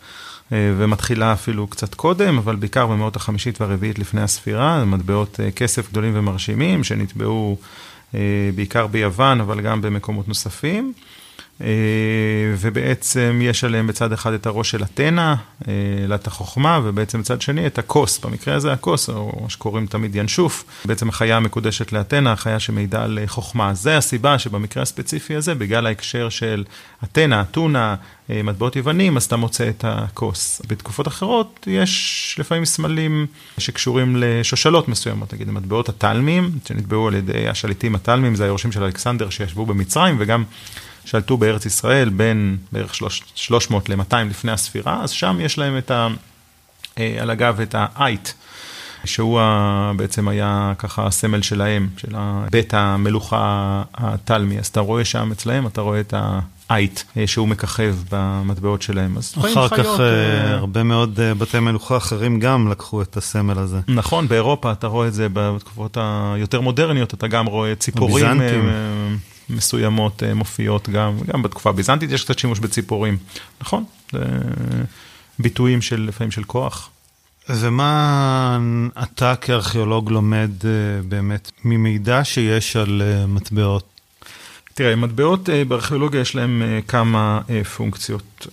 אה, 0.53 0.73
ומתחילה 0.79 1.33
אפילו 1.33 1.67
קצת 1.67 1.95
קודם, 1.95 2.39
אבל 2.39 2.57
בעיקר 2.57 2.87
במאות 2.87 3.17
החמישית 3.17 3.61
והרביעית 3.61 3.99
לפני 3.99 4.23
הספירה, 4.23 4.85
מטבעות 4.85 5.41
אה, 5.41 5.51
כסף 5.51 5.91
גדולים 5.91 6.13
ומרשימים 6.17 6.85
שנטבעו 6.85 7.57
אה, 8.15 8.21
בעיקר 8.55 8.87
ביוון, 8.87 9.41
אבל 9.41 9.61
גם 9.61 9.83
במקומות 9.83 10.29
נוספים. 10.29 10.93
אה, 11.61 11.67
ובעצם 12.59 13.41
יש 13.43 13.65
עליהם 13.65 13.87
בצד 13.87 14.13
אחד 14.13 14.33
את 14.33 14.47
הראש 14.47 14.71
של 14.71 14.83
אתנה, 14.83 15.37
אלת 16.05 16.27
אה, 16.27 16.33
החוכמה, 16.33 16.81
ובעצם 16.85 17.21
בצד 17.21 17.41
שני 17.43 17.67
את 17.67 17.79
הכוס, 17.79 18.19
במקרה 18.19 18.55
הזה 18.55 18.73
הכוס, 18.73 19.09
או 19.09 19.41
מה 19.43 19.51
שקוראים 19.51 19.87
תמיד 19.87 20.17
ינשוף, 20.17 20.65
בעצם 20.85 21.09
החיה 21.09 21.37
המקודשת 21.37 21.93
לאתנה, 21.93 22.33
החיה 22.33 22.61
שמעידה 22.61 23.05
על 23.05 23.19
חוכמה. 23.27 23.75
זה 23.75 23.97
הסיבה 23.97 24.39
שבמקרה 24.39 24.83
הספציפי 24.83 25.37
הזה, 25.37 25.55
בגלל 25.55 25.87
ההקשר 25.87 26.29
של 26.29 26.65
אתנה, 27.05 27.41
אתונה, 27.41 27.95
מטבעות 28.29 28.77
יוונים, 28.77 29.17
אז 29.17 29.25
אתה 29.25 29.37
מוצא 29.37 29.69
את 29.69 29.85
הכוס. 29.89 30.63
בתקופות 30.69 31.09
אחרות 31.09 31.67
יש 31.71 32.37
לפעמים 32.39 32.65
סמלים 32.65 33.27
שקשורים 33.59 34.17
לשושלות 34.17 34.89
מסוימות, 34.89 35.35
נגיד 35.35 35.51
מטבעות 35.51 35.89
התלמים, 35.89 36.51
שנטבעו 36.65 37.09
על 37.09 37.15
ידי 37.15 37.49
השליטים 37.49 37.95
התלמים, 37.95 38.35
זה 38.35 38.45
היורשים 38.45 38.73
של 38.73 38.83
אלכסנדר 38.83 39.31
שישבו 39.31 39.67
במצרים, 39.67 40.17
וגם 40.19 40.45
שלטו 41.05 41.37
בארץ 41.37 41.67
ישראל 41.67 42.09
בין 42.09 42.57
בערך 42.73 42.95
300 43.35 43.89
ל-200 43.89 44.17
לפני 44.31 44.53
הספירה, 44.53 45.03
אז 45.03 45.11
שם 45.11 45.39
יש 45.41 45.59
להם 45.59 45.79
את 45.79 45.91
ה... 45.91 46.09
אה, 46.99 47.17
על 47.21 47.31
הגב 47.31 47.61
את 47.61 47.75
האייט, 47.79 48.29
שהוא 49.05 49.41
בעצם 49.97 50.29
היה 50.29 50.73
ככה 50.79 51.07
הסמל 51.07 51.43
שלהם, 51.43 51.89
של 51.97 52.13
בית 52.51 52.75
המלוכה 52.75 53.83
התלמי. 53.95 54.59
אז 54.59 54.67
אתה 54.67 54.81
רואה 54.81 55.05
שם 55.05 55.33
אצלהם, 55.33 55.67
אתה 55.67 55.81
רואה 55.81 56.01
את 56.01 56.15
האייט 56.69 57.01
אה, 57.17 57.27
שהוא 57.27 57.49
מככב 57.49 57.97
במטבעות 58.11 58.83
שלהם. 58.83 59.17
אז 59.19 59.35
אחר 59.39 59.69
כך 59.69 59.77
חיות, 59.77 60.01
uh, 60.01 60.49
הרבה 60.49 60.83
מאוד 60.83 61.19
uh, 61.19 61.39
בתי 61.39 61.59
מלוכה 61.59 61.97
אחרים 61.97 62.41
גם 62.41 62.69
לקחו 62.71 63.03
את 63.03 63.17
הסמל 63.17 63.59
הזה. 63.59 63.81
נכון, 63.89 64.29
באירופה 64.29 64.73
אתה 64.73 64.87
רואה 64.87 65.09
את 65.09 65.15
זה 65.15 65.27
בתקופות 65.33 65.97
היותר 66.01 66.61
מודרניות, 66.61 67.15
אתה 67.15 67.29
גם 67.29 67.47
רואה 67.47 67.75
ציפורים. 67.75 68.27
הביזנטים. 68.27 68.71
מסוימות 69.51 70.23
אה, 70.23 70.35
מופיעות 70.35 70.89
גם, 70.89 71.19
גם 71.33 71.43
בתקופה 71.43 71.71
הביזנטית 71.71 72.11
יש 72.11 72.25
קצת 72.25 72.39
שימוש 72.39 72.59
בציפורים, 72.59 73.17
נכון? 73.61 73.85
זה 74.13 74.19
ביטויים 75.39 75.83
של 75.83 76.05
לפעמים 76.09 76.31
של 76.31 76.45
כוח. 76.45 76.91
ומה 77.49 78.59
אתה 79.03 79.37
כארכיאולוג 79.37 80.11
לומד 80.11 80.51
אה, 80.65 80.71
באמת 81.09 81.51
ממידע 81.65 82.25
שיש 82.25 82.77
על 82.77 83.03
אה, 83.05 83.27
מטבעות? 83.27 83.85
תראה, 84.75 84.97
מטבעות 84.97 85.49
בארכיאולוגיה 85.69 86.21
יש 86.21 86.35
להם 86.35 86.63
כמה 86.89 87.41
פונקציות. 87.77 88.47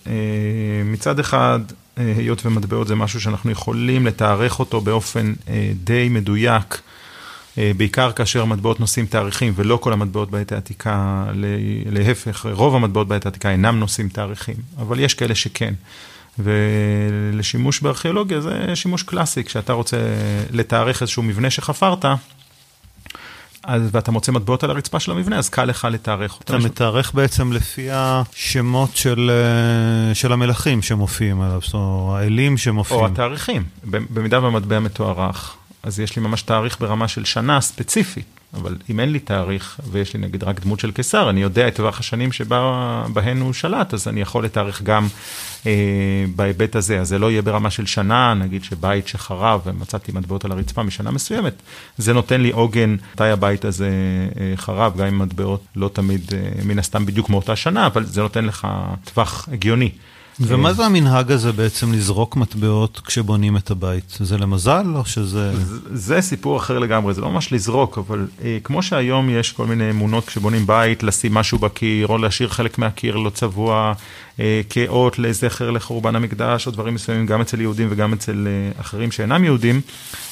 מצד 0.84 1.18
אחד, 1.18 1.60
היות 1.96 2.46
ומטבעות 2.46 2.88
זה 2.88 2.94
משהו 2.94 3.20
שאנחנו 3.20 3.50
יכולים 3.50 4.06
לתארך 4.06 4.58
אותו 4.58 4.80
באופן 4.80 5.32
די 5.84 6.08
מדויק. 6.08 6.80
אה, 7.58 7.72
בעיקר 7.76 8.12
כאשר 8.12 8.44
מטבעות 8.44 8.80
נושאים 8.80 9.06
תאריכים, 9.06 9.52
ולא 9.56 9.76
כל 9.76 9.92
המטבעות 9.92 10.30
בעת 10.30 10.52
העתיקה, 10.52 11.24
להפך, 11.86 12.46
רוב 12.52 12.74
המטבעות 12.74 13.08
בעת 13.08 13.26
העתיקה 13.26 13.50
אינם 13.50 13.80
נושאים 13.80 14.08
תאריכים, 14.08 14.54
אבל 14.78 15.00
יש 15.00 15.14
כאלה 15.14 15.34
שכן. 15.34 15.74
ולשימוש 16.42 17.80
בארכיאולוגיה 17.80 18.40
זה 18.40 18.76
שימוש 18.76 19.02
קלאסי, 19.02 19.44
כשאתה 19.44 19.72
רוצה 19.72 19.96
לתארך 20.50 21.02
איזשהו 21.02 21.22
מבנה 21.22 21.50
שחפרת, 21.50 22.04
אז, 23.64 23.82
ואתה 23.92 24.10
מוצא 24.12 24.32
מטבעות 24.32 24.64
על 24.64 24.70
הרצפה 24.70 25.00
של 25.00 25.10
המבנה, 25.10 25.38
אז 25.38 25.48
קל 25.48 25.64
לך 25.64 25.88
לתארך 25.90 26.34
אותם. 26.40 26.54
אתה 26.54 26.64
מתארך 26.64 27.14
בעצם 27.14 27.52
לפי 27.52 27.88
השמות 27.92 28.96
של, 28.96 29.30
אה, 29.30 30.14
של 30.14 30.32
המלכים 30.32 30.82
שמופיעים 30.82 31.40
עליו, 31.40 31.60
זאת 31.62 31.74
אומרת, 31.74 32.22
האלים 32.22 32.58
שמופיעים. 32.58 33.00
או 33.00 33.06
התאריכים, 33.06 33.64
במידה 33.84 34.42
והמטבע 34.42 34.80
מתוארך. 34.80 35.56
אז 35.82 36.00
יש 36.00 36.16
לי 36.16 36.22
ממש 36.22 36.42
תאריך 36.42 36.80
ברמה 36.80 37.08
של 37.08 37.24
שנה 37.24 37.60
ספציפית, 37.60 38.39
אבל 38.54 38.76
אם 38.90 39.00
אין 39.00 39.12
לי 39.12 39.18
תאריך 39.18 39.80
ויש 39.90 40.14
לי 40.14 40.20
נגיד 40.20 40.44
רק 40.44 40.60
דמות 40.60 40.80
של 40.80 40.90
קיסר, 40.90 41.30
אני 41.30 41.42
יודע 41.42 41.68
את 41.68 41.74
טווח 41.74 42.00
השנים 42.00 42.32
שבהן 42.32 43.40
הוא 43.40 43.52
שלט, 43.52 43.94
אז 43.94 44.08
אני 44.08 44.20
יכול 44.20 44.44
לתאריך 44.44 44.82
גם 44.82 45.06
אה, 45.66 46.24
בהיבט 46.36 46.76
הזה. 46.76 47.00
אז 47.00 47.08
זה 47.08 47.18
לא 47.18 47.30
יהיה 47.30 47.42
ברמה 47.42 47.70
של 47.70 47.86
שנה, 47.86 48.34
נגיד 48.34 48.64
שבית 48.64 49.08
שחרב 49.08 49.60
ומצאתי 49.64 50.12
מטבעות 50.12 50.44
על 50.44 50.52
הרצפה 50.52 50.82
משנה 50.82 51.10
מסוימת, 51.10 51.54
זה 51.98 52.12
נותן 52.12 52.40
לי 52.40 52.50
עוגן 52.50 52.96
מתי 53.14 53.24
הבית 53.24 53.64
הזה 53.64 53.90
אה, 54.40 54.52
חרב, 54.56 54.96
גם 54.96 55.06
עם 55.06 55.18
מטבעות 55.18 55.64
לא 55.76 55.90
תמיד 55.92 56.34
אה, 56.34 56.64
מן 56.64 56.78
הסתם 56.78 57.06
בדיוק 57.06 57.30
מאותה 57.30 57.56
שנה, 57.56 57.86
אבל 57.86 58.04
זה 58.04 58.22
נותן 58.22 58.44
לך 58.44 58.68
טווח 59.04 59.48
הגיוני. 59.52 59.90
ומה 60.40 60.72
זה 60.72 60.86
המנהג 60.86 61.32
הזה 61.32 61.52
בעצם 61.52 61.92
לזרוק 61.92 62.36
מטבעות 62.36 63.00
כשבונים 63.04 63.56
את 63.56 63.70
הבית? 63.70 64.16
זה 64.20 64.38
למזל 64.38 64.86
או 64.94 65.04
שזה... 65.04 65.52
זה 65.92 66.20
סיפור 66.20 66.56
אחר 66.56 66.78
לגמרי, 66.78 67.14
זה 67.14 67.20
לא 67.20 67.30
ממש 67.30 67.52
לזרוק, 67.52 67.98
אבל 67.98 68.26
אה, 68.44 68.58
כמו 68.64 68.82
שהיום 68.82 69.30
יש 69.30 69.52
כל 69.52 69.66
מיני 69.66 69.90
אמונות 69.90 70.26
כשבונים 70.26 70.66
בית, 70.66 71.02
לשים 71.02 71.34
משהו 71.34 71.58
בקיר, 71.58 72.06
או 72.06 72.18
להשאיר 72.18 72.48
חלק 72.48 72.78
מהקיר 72.78 73.16
לא 73.16 73.30
צבוע, 73.30 73.92
אה, 74.40 74.60
כאות 74.70 75.18
לזכר 75.18 75.70
לחורבן 75.70 76.16
המקדש, 76.16 76.66
או 76.66 76.72
דברים 76.72 76.94
מסוימים, 76.94 77.26
גם 77.26 77.40
אצל 77.40 77.60
יהודים 77.60 77.88
וגם 77.90 78.12
אצל 78.12 78.48
אה, 78.48 78.80
אחרים 78.80 79.12
שאינם 79.12 79.44
יהודים, 79.44 79.80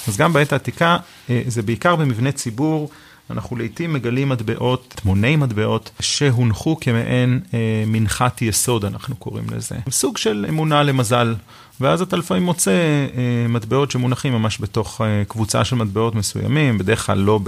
אז 0.09 0.17
גם 0.17 0.33
בעת 0.33 0.53
העתיקה 0.53 0.97
אה, 1.31 1.43
זה 1.47 1.63
בעיקר 1.63 1.97
במבני 1.97 2.33
ציבור. 2.33 2.91
אנחנו 3.31 3.57
לעיתים 3.57 3.93
מגלים 3.93 4.29
מטבעות, 4.29 4.95
תמוני 5.03 5.37
מטבעות, 5.37 5.91
שהונחו 6.01 6.77
כמעין 6.81 7.41
אה, 7.55 7.85
מנחת 7.87 8.43
יסוד, 8.43 8.85
אנחנו 8.85 9.17
קוראים 9.17 9.45
לזה. 9.51 9.77
סוג 9.91 10.17
של 10.17 10.47
אמונה 10.49 10.83
למזל. 10.83 11.35
ואז 11.81 12.03
אתה 12.03 12.17
לפעמים 12.17 12.43
מוצא 12.43 12.71
אה, 12.71 13.49
מטבעות 13.49 13.91
שמונחים 13.91 14.33
ממש 14.33 14.61
בתוך 14.61 15.01
אה, 15.01 15.23
קבוצה 15.29 15.65
של 15.65 15.77
מטבעות 15.77 16.15
מסוימים, 16.15 16.79
בדרך 16.79 17.07
כלל 17.07 17.19
לא 17.19 17.41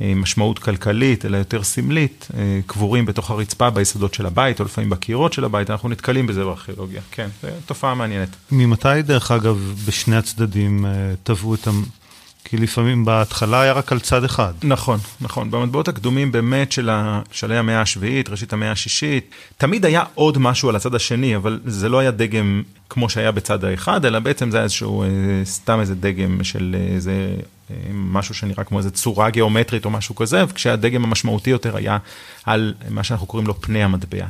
משמעות 0.00 0.58
כלכלית, 0.58 1.24
אלא 1.24 1.36
יותר 1.36 1.62
סמלית, 1.62 2.28
קבורים 2.66 3.06
בתוך 3.06 3.30
הרצפה 3.30 3.70
ביסודות 3.70 4.14
של 4.14 4.26
הבית, 4.26 4.60
או 4.60 4.64
לפעמים 4.64 4.90
בקירות 4.90 5.32
של 5.32 5.44
הבית, 5.44 5.70
אנחנו 5.70 5.88
נתקלים 5.88 6.26
בזה 6.26 6.44
בארכיאולוגיה. 6.44 7.00
כן, 7.10 7.28
זו 7.42 7.48
תופעה 7.66 7.94
מעניינת. 7.94 8.28
ממתי, 8.52 9.02
דרך 9.02 9.30
אגב, 9.30 9.74
בשני 9.86 10.16
הצדדים 10.16 10.86
טבעו 11.22 11.54
את 11.54 11.68
כי 12.48 12.56
לפעמים 12.56 13.04
בהתחלה 13.04 13.60
היה 13.60 13.72
רק 13.72 13.92
על 13.92 14.00
צד 14.00 14.24
אחד. 14.24 14.52
נכון, 14.62 14.98
נכון. 15.20 15.50
במטבעות 15.50 15.88
הקדומים 15.88 16.32
באמת 16.32 16.72
של 16.72 16.90
שלהי 17.30 17.58
המאה 17.58 17.80
השביעית, 17.80 18.28
ראשית 18.28 18.52
המאה 18.52 18.70
השישית, 18.70 19.30
תמיד 19.56 19.84
היה 19.84 20.02
עוד 20.14 20.38
משהו 20.38 20.68
על 20.68 20.76
הצד 20.76 20.94
השני, 20.94 21.36
אבל 21.36 21.60
זה 21.64 21.88
לא 21.88 21.98
היה 21.98 22.10
דגם 22.10 22.62
כמו 22.90 23.08
שהיה 23.08 23.32
בצד 23.32 23.64
האחד, 23.64 24.04
אלא 24.04 24.18
בעצם 24.18 24.50
זה 24.50 24.56
היה 24.56 24.64
איזשהו, 24.64 25.02
אה, 25.02 25.08
סתם 25.44 25.80
איזה 25.80 25.94
דגם 25.94 26.44
של 26.44 26.76
איזה 26.94 27.36
אה, 27.70 27.76
משהו 27.92 28.34
שנראה 28.34 28.64
כמו 28.64 28.78
איזה 28.78 28.90
צורה 28.90 29.30
גיאומטרית 29.30 29.84
או 29.84 29.90
משהו 29.90 30.14
כזה, 30.14 30.44
כשהדגם 30.54 31.04
המשמעותי 31.04 31.50
יותר 31.50 31.76
היה 31.76 31.98
על 32.44 32.74
מה 32.90 33.04
שאנחנו 33.04 33.26
קוראים 33.26 33.46
לו 33.46 33.60
פני 33.60 33.82
המטבע. 33.82 34.26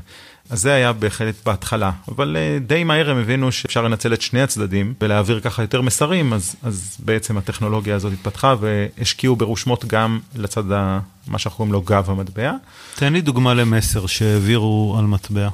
אז 0.51 0.63
זה 0.63 0.73
היה 0.73 0.93
בהחלט 0.93 1.35
בהתחלה, 1.47 1.91
אבל 2.09 2.37
אה, 2.37 2.59
די 2.67 2.85
מהר 2.85 3.11
הם 3.11 3.17
הבינו 3.17 3.53
שאפשר 3.53 3.83
לנצל 3.83 4.13
את 4.13 4.23
שני 4.23 4.43
הצדדים 4.43 4.95
ולהעביר 5.01 5.41
ככה 5.41 5.63
יותר 5.63 5.83
מסרים, 5.83 6.33
אז, 6.33 6.57
אז 6.63 6.97
בעצם 6.99 7.39
הטכנולוגיה 7.39 7.95
הזאת 7.95 8.13
התפתחה 8.13 8.55
והשקיעו 8.61 9.37
ברושמות 9.37 9.85
גם 9.85 10.21
לצד 10.35 10.73
ה, 10.73 11.01
מה 11.27 11.39
שאנחנו 11.39 11.57
קוראים 11.57 11.73
לו 11.73 11.83
גב 11.83 12.11
המטבע. 12.11 12.53
תן 12.95 13.13
לי 13.13 13.21
דוגמה 13.21 13.55
למסר 13.55 14.07
שהעבירו 14.07 14.97
על 14.99 15.05
מטבע. 15.05 15.49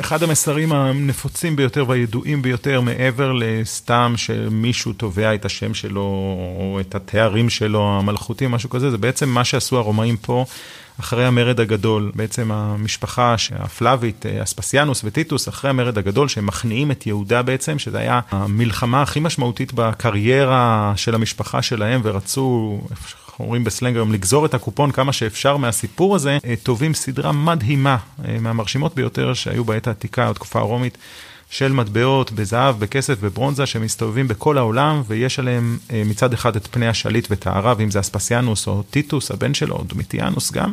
אחד 0.00 0.22
המסרים 0.22 0.72
הנפוצים 0.72 1.56
ביותר 1.56 1.84
והידועים 1.88 2.42
ביותר, 2.42 2.80
מעבר 2.80 3.32
לסתם 3.32 4.14
שמישהו 4.16 4.92
תובע 4.92 5.34
את 5.34 5.44
השם 5.44 5.74
שלו 5.74 6.02
או 6.58 6.78
את 6.80 6.94
התארים 6.94 7.50
שלו 7.50 7.98
המלכותיים, 7.98 8.50
משהו 8.50 8.70
כזה, 8.70 8.90
זה 8.90 8.98
בעצם 8.98 9.28
מה 9.28 9.44
שעשו 9.44 9.78
הרומאים 9.78 10.16
פה. 10.16 10.44
אחרי 11.00 11.26
המרד 11.26 11.60
הגדול, 11.60 12.12
בעצם 12.14 12.52
המשפחה 12.52 13.34
הפלאבית, 13.58 14.26
אה, 14.26 14.42
אספסיאנוס 14.42 15.00
וטיטוס, 15.04 15.48
אחרי 15.48 15.70
המרד 15.70 15.98
הגדול, 15.98 16.28
שהם 16.28 16.46
מכניעים 16.46 16.90
את 16.90 17.06
יהודה 17.06 17.42
בעצם, 17.42 17.78
שזה 17.78 17.98
היה 17.98 18.20
המלחמה 18.30 19.02
הכי 19.02 19.20
משמעותית 19.20 19.72
בקריירה 19.74 20.92
של 20.96 21.14
המשפחה 21.14 21.62
שלהם, 21.62 22.00
ורצו, 22.04 22.80
אנחנו 23.42 23.50
אומרים 23.50 23.64
בסלנג 23.64 23.96
היום, 23.96 24.12
לגזור 24.12 24.46
את 24.46 24.54
הקופון 24.54 24.92
כמה 24.92 25.12
שאפשר 25.12 25.56
מהסיפור 25.56 26.16
הזה, 26.16 26.38
טובים 26.62 26.90
אה, 26.90 26.96
סדרה 26.96 27.32
מדהימה, 27.32 27.96
אה, 28.24 28.38
מהמרשימות 28.40 28.94
ביותר 28.94 29.34
שהיו 29.34 29.64
בעת 29.64 29.86
העתיקה, 29.86 30.30
בתקופה 30.30 30.58
הרומית. 30.58 30.98
של 31.50 31.72
מטבעות 31.72 32.32
בזהב, 32.32 32.78
בכסף, 32.78 33.20
בברונזה, 33.20 33.66
שמסתובבים 33.66 34.28
בכל 34.28 34.58
העולם, 34.58 35.02
ויש 35.06 35.38
עליהם 35.38 35.78
אה, 35.92 36.02
מצד 36.06 36.32
אחד 36.32 36.56
את 36.56 36.66
פני 36.66 36.88
השליט 36.88 37.28
וטהריו, 37.30 37.76
אם 37.80 37.90
זה 37.90 38.00
אספסיאנוס 38.00 38.66
או 38.66 38.82
טיטוס, 38.82 39.30
הבן 39.30 39.54
שלו, 39.54 39.76
או 39.76 39.84
דומיטיאנוס 39.84 40.52
גם, 40.52 40.72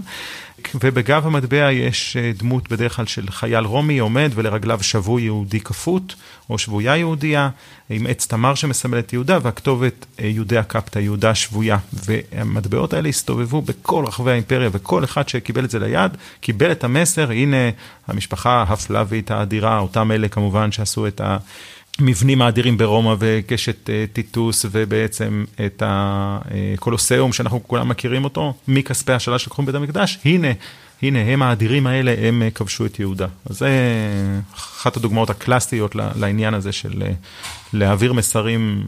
ובגב 0.75 1.27
המטבע 1.27 1.71
יש 1.71 2.17
דמות 2.37 2.69
בדרך 2.69 2.95
כלל 2.95 3.05
של 3.05 3.31
חייל 3.31 3.63
רומי 3.63 3.99
עומד 3.99 4.31
ולרגליו 4.35 4.83
שבוי 4.83 5.21
יהודי 5.21 5.59
כפות, 5.59 6.15
או 6.49 6.57
שבויה 6.57 6.97
יהודייה, 6.97 7.49
עם 7.89 8.07
עץ 8.07 8.27
תמר 8.27 8.55
שמסמל 8.55 8.99
את 8.99 9.13
יהודה, 9.13 9.39
והכתובת 9.41 10.05
אה, 10.19 10.27
יהודי 10.27 10.57
הקפטה, 10.57 10.99
יהודה 10.99 11.35
שבויה. 11.35 11.77
והמטבעות 12.59 12.93
האלה 12.93 13.09
הסתובבו 13.09 13.61
בכל 13.61 14.05
רחבי 14.07 14.31
האימפריה, 14.31 14.69
וכל 14.71 15.03
אחד 15.03 15.29
שקיבל 15.29 15.65
את 15.65 15.69
זה 15.69 15.79
ליד, 15.79 16.11
קיבל 16.41 16.71
את 16.71 16.83
המסר, 16.83 17.31
הנה 17.31 17.57
המשפחה 18.07 18.65
הפלאבית 18.67 19.31
האדירה, 19.31 19.79
אותם 19.79 20.11
אלה 20.11 20.27
כמובן 20.27 20.71
שעשו 20.71 21.07
את 21.07 21.21
ה... 21.21 21.37
מבנים 22.01 22.41
האדירים 22.41 22.77
ברומא 22.77 23.15
וקשת 23.19 23.89
אה, 23.89 24.05
טיטוס 24.13 24.65
ובעצם 24.71 25.45
את 25.65 25.83
הקולוסיאום 25.85 27.33
שאנחנו 27.33 27.63
כולם 27.67 27.89
מכירים 27.89 28.23
אותו 28.23 28.53
מכספי 28.67 29.13
השאלה 29.13 29.39
שלקחו 29.39 29.61
מבית 29.61 29.75
המקדש, 29.75 30.19
הנה, 30.25 30.47
הנה 31.01 31.19
הם 31.19 31.41
האדירים 31.41 31.87
האלה, 31.87 32.15
הם 32.27 32.41
אה, 32.41 32.51
כבשו 32.51 32.85
את 32.85 32.99
יהודה. 32.99 33.27
אז 33.49 33.57
זה 33.57 33.69
אחת 34.55 34.97
הדוגמאות 34.97 35.29
הקלאסטיות 35.29 35.95
לעניין 35.95 36.53
הזה 36.53 36.71
של 36.71 37.03
אה, 37.05 37.11
להעביר 37.73 38.13
מסרים 38.13 38.83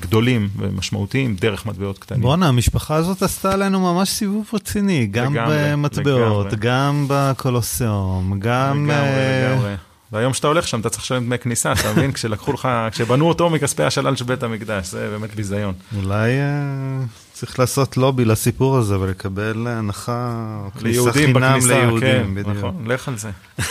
גדולים 0.00 0.48
ומשמעותיים 0.56 1.36
דרך 1.36 1.66
מטבעות 1.66 1.98
קטנים. 1.98 2.20
בואנה, 2.20 2.48
המשפחה 2.48 2.94
הזאת 2.94 3.22
עשתה 3.22 3.52
עלינו 3.52 3.80
ממש 3.80 4.08
סיבוב 4.08 4.50
רציני, 4.52 5.06
גם 5.06 5.34
לגמרי, 5.34 5.56
במטבעות, 5.72 6.52
לגמרי. 6.52 6.58
גם 6.60 7.04
בקולוסיאום, 7.08 8.40
גם... 8.40 8.90
לגמרי, 8.90 9.54
לגמרי. 9.54 9.74
והיום 10.12 10.32
כשאתה 10.32 10.46
הולך 10.46 10.68
שם, 10.68 10.80
אתה 10.80 10.88
צריך 10.88 11.02
לשלם 11.02 11.26
דמי 11.26 11.38
כניסה, 11.38 11.72
אתה 11.72 11.92
מבין? 11.92 12.12
כשלקחו 12.16 12.52
לך, 12.52 12.68
כשבנו 12.92 13.28
אותו 13.28 13.50
מכספי 13.50 13.82
השלל 13.82 14.16
של 14.16 14.24
בית 14.24 14.42
המקדש, 14.42 14.86
זה 14.86 15.08
באמת 15.10 15.34
ביזיון. 15.34 15.74
אולי 15.96 16.30
uh, 16.30 17.06
צריך 17.32 17.58
לעשות 17.58 17.96
לובי 17.96 18.24
לסיפור 18.24 18.76
הזה 18.76 19.00
ולקבל 19.00 19.66
הנחה, 19.66 20.46
כניסה 20.80 21.12
חינם 21.12 21.58
ליהודים, 21.68 22.00
כן, 22.00 22.34
בדיוק. 22.34 22.56
נכון, 22.56 22.86
לך 22.86 23.08
על 23.08 23.16
זה. 23.18 23.30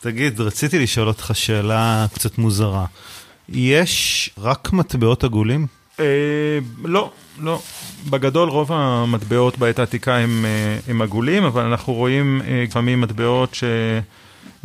תגיד, 0.00 0.40
רציתי 0.40 0.78
לשאול 0.78 1.08
אותך 1.08 1.30
שאלה 1.34 2.06
קצת 2.14 2.38
מוזרה. 2.38 2.86
יש 3.52 4.30
רק 4.38 4.72
מטבעות 4.72 5.24
עגולים? 5.24 5.66
אה, 6.00 6.04
לא, 6.84 7.10
לא. 7.38 7.60
בגדול 8.10 8.48
רוב 8.48 8.72
המטבעות 8.72 9.58
בעת 9.58 9.78
העתיקה 9.78 10.16
הם, 10.16 10.44
אה, 10.44 10.78
הם 10.88 11.02
עגולים, 11.02 11.44
אבל 11.44 11.62
אנחנו 11.62 11.92
רואים 11.92 12.40
אה, 12.46 12.64
לפעמים 12.68 13.00
מטבעות 13.00 13.54
ש... 13.54 13.64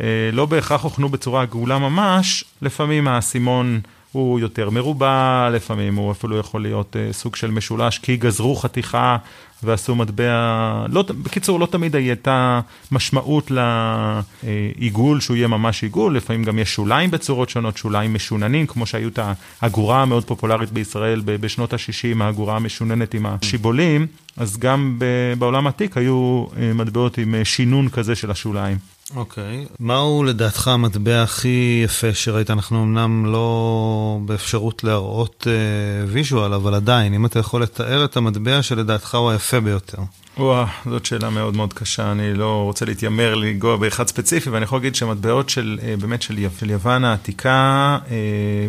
אה, 0.00 0.46
בהכרח 0.46 0.82
הוכנו 0.82 1.08
בצורה 1.08 1.42
עגולה 1.42 1.78
ממש, 1.78 2.44
לפעמים 2.62 3.08
האסימון 3.08 3.80
הוא 4.12 4.40
יותר 4.40 4.70
מרובע, 4.70 5.48
לפעמים 5.52 5.94
הוא 5.96 6.12
אפילו 6.12 6.38
יכול 6.38 6.62
להיות 6.62 6.96
אה, 6.96 7.12
סוג 7.12 7.36
של 7.36 7.50
משולש, 7.50 7.98
כי 7.98 8.16
גזרו 8.16 8.56
חתיכה 8.56 9.16
ועשו 9.62 9.94
מטבע, 9.94 10.86
לא, 10.88 11.04
בקיצור, 11.22 11.60
לא 11.60 11.66
תמיד 11.66 11.96
הייתה 11.96 12.60
משמעות 12.92 13.50
לעיגול 13.50 15.20
שהוא 15.20 15.36
יהיה 15.36 15.48
ממש 15.48 15.82
עיגול, 15.82 16.16
לפעמים 16.16 16.44
גם 16.44 16.58
יש 16.58 16.74
שוליים 16.74 17.10
בצורות 17.10 17.48
שונות, 17.48 17.76
שוליים 17.76 18.14
משוננים, 18.14 18.66
כמו 18.66 18.86
שהיו 18.86 19.08
את 19.08 19.18
האגורה 19.60 20.02
המאוד 20.02 20.24
פופולרית 20.24 20.72
בישראל 20.72 21.22
בשנות 21.24 21.72
ה-60, 21.72 22.22
האגורה 22.22 22.56
המשוננת 22.56 23.14
עם 23.14 23.26
השיבולים, 23.26 24.06
אז 24.36 24.58
גם 24.58 24.98
בעולם 25.38 25.66
העתיק 25.66 25.96
היו 25.96 26.44
אה, 26.56 26.72
מטבעות 26.74 27.18
עם 27.18 27.34
שינון 27.44 27.88
כזה 27.88 28.14
של 28.14 28.30
השוליים. 28.30 28.97
אוקיי. 29.16 29.64
Okay. 29.64 29.76
מהו 29.80 30.24
לדעתך 30.24 30.68
המטבע 30.68 31.22
הכי 31.22 31.82
יפה 31.84 32.14
שראית? 32.14 32.50
אנחנו 32.50 32.82
אמנם 32.82 33.26
לא 33.26 34.18
באפשרות 34.24 34.84
להראות 34.84 35.46
אה, 35.46 36.10
visual, 36.12 36.54
אבל 36.54 36.74
עדיין, 36.74 37.14
אם 37.14 37.26
אתה 37.26 37.38
יכול 37.38 37.62
לתאר 37.62 38.04
את 38.04 38.16
המטבע 38.16 38.62
שלדעתך 38.62 39.14
הוא 39.14 39.30
היפה 39.30 39.60
ביותר. 39.60 39.98
וואה, 40.38 40.66
זאת 40.90 41.06
שאלה 41.06 41.30
מאוד 41.30 41.56
מאוד 41.56 41.72
קשה, 41.72 42.12
אני 42.12 42.34
לא 42.34 42.62
רוצה 42.62 42.84
להתיימר 42.84 43.34
לנגוע 43.34 43.76
באחד 43.76 44.08
ספציפי, 44.08 44.50
ואני 44.50 44.64
יכול 44.64 44.78
להגיד 44.78 44.94
שמטבעות 44.94 45.48
של, 45.48 45.78
אה, 45.80 46.00
באמת 46.00 46.22
של, 46.22 46.46
של 46.60 46.70
יוון 46.70 47.04
העתיקה 47.04 47.98
אה, 48.04 48.10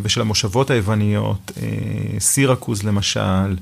ושל 0.01 0.21
המושבות 0.21 0.69
היווניות, 0.69 1.51
סירקוז 2.19 2.83
למשל, 2.83 3.55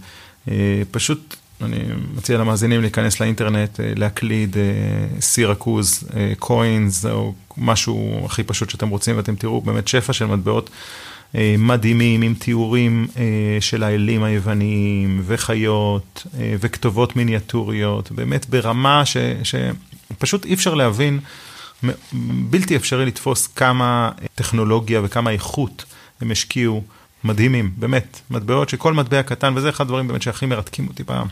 פשוט 0.91 1.35
אני 1.61 1.77
מציע 2.15 2.37
למאזינים 2.37 2.81
להיכנס 2.81 3.19
לאינטרנט, 3.19 3.79
אה, 3.79 3.93
להקליד 3.95 4.57
אה, 4.57 5.21
Syracuse, 5.21 6.03
אה, 6.15 6.33
coins, 6.39 7.05
או 7.05 7.33
משהו 7.57 8.21
הכי 8.25 8.43
פשוט 8.43 8.69
שאתם 8.69 8.89
רוצים, 8.89 9.17
ואתם 9.17 9.35
תראו 9.35 9.61
באמת 9.61 9.87
שפע 9.87 10.13
של 10.13 10.25
מטבעות 10.25 10.69
מדהימים, 11.57 12.21
עם 12.21 12.33
תיאורים 12.33 13.07
של 13.59 13.83
האלים 13.83 14.23
היווניים, 14.23 15.21
וחיות, 15.25 16.27
וכתובות 16.59 17.15
מיניאטוריות, 17.15 18.11
באמת 18.11 18.49
ברמה 18.49 19.05
ש, 19.05 19.17
שפשוט 19.43 20.45
אי 20.45 20.53
אפשר 20.53 20.73
להבין, 20.73 21.19
בלתי 22.49 22.75
אפשרי 22.75 23.05
לתפוס 23.05 23.47
כמה 23.47 24.11
טכנולוגיה 24.35 25.01
וכמה 25.03 25.31
איכות 25.31 25.85
הם 26.21 26.31
השקיעו. 26.31 26.83
מדהימים, 27.23 27.71
באמת, 27.77 28.21
מטבעות 28.29 28.69
שכל 28.69 28.93
מטבע 28.93 29.23
קטן, 29.23 29.53
וזה 29.57 29.69
אחד 29.69 29.83
הדברים 29.85 30.07
באמת 30.07 30.21
שהכי 30.21 30.45
מרתקים 30.45 30.87
אותי 30.87 31.03
פעם. 31.03 31.27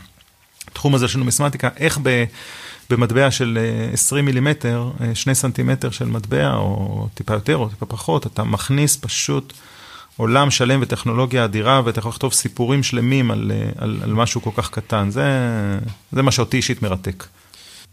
התחום 0.76 0.94
הזה 0.94 1.08
של 1.08 1.18
נומיסמטיקה, 1.18 1.68
איך 1.76 1.98
ב, 2.02 2.24
במטבע 2.90 3.30
של 3.30 3.58
20 3.92 4.24
אה, 4.24 4.26
מילימטר, 4.26 4.90
2 5.14 5.30
אה, 5.30 5.34
סנטימטר 5.34 5.90
של 5.90 6.04
מטבע, 6.04 6.54
או 6.54 7.08
טיפה 7.14 7.34
יותר 7.34 7.56
או 7.56 7.68
טיפה 7.68 7.86
פחות, 7.86 8.26
אתה 8.26 8.44
מכניס 8.44 8.96
פשוט 8.96 9.52
עולם 10.16 10.50
שלם 10.50 10.78
וטכנולוגיה 10.82 11.44
אדירה, 11.44 11.80
ואתה 11.84 11.98
יכול 11.98 12.08
לכתוב 12.08 12.32
סיפורים 12.32 12.82
שלמים 12.82 13.30
על, 13.30 13.52
אה, 13.54 13.70
על, 13.78 13.98
על 14.02 14.12
משהו 14.12 14.42
כל 14.42 14.50
כך 14.56 14.70
קטן. 14.70 15.10
זה, 15.10 15.24
זה 16.12 16.22
מה 16.22 16.30
שאותי 16.30 16.56
אישית 16.56 16.82
מרתק. 16.82 17.24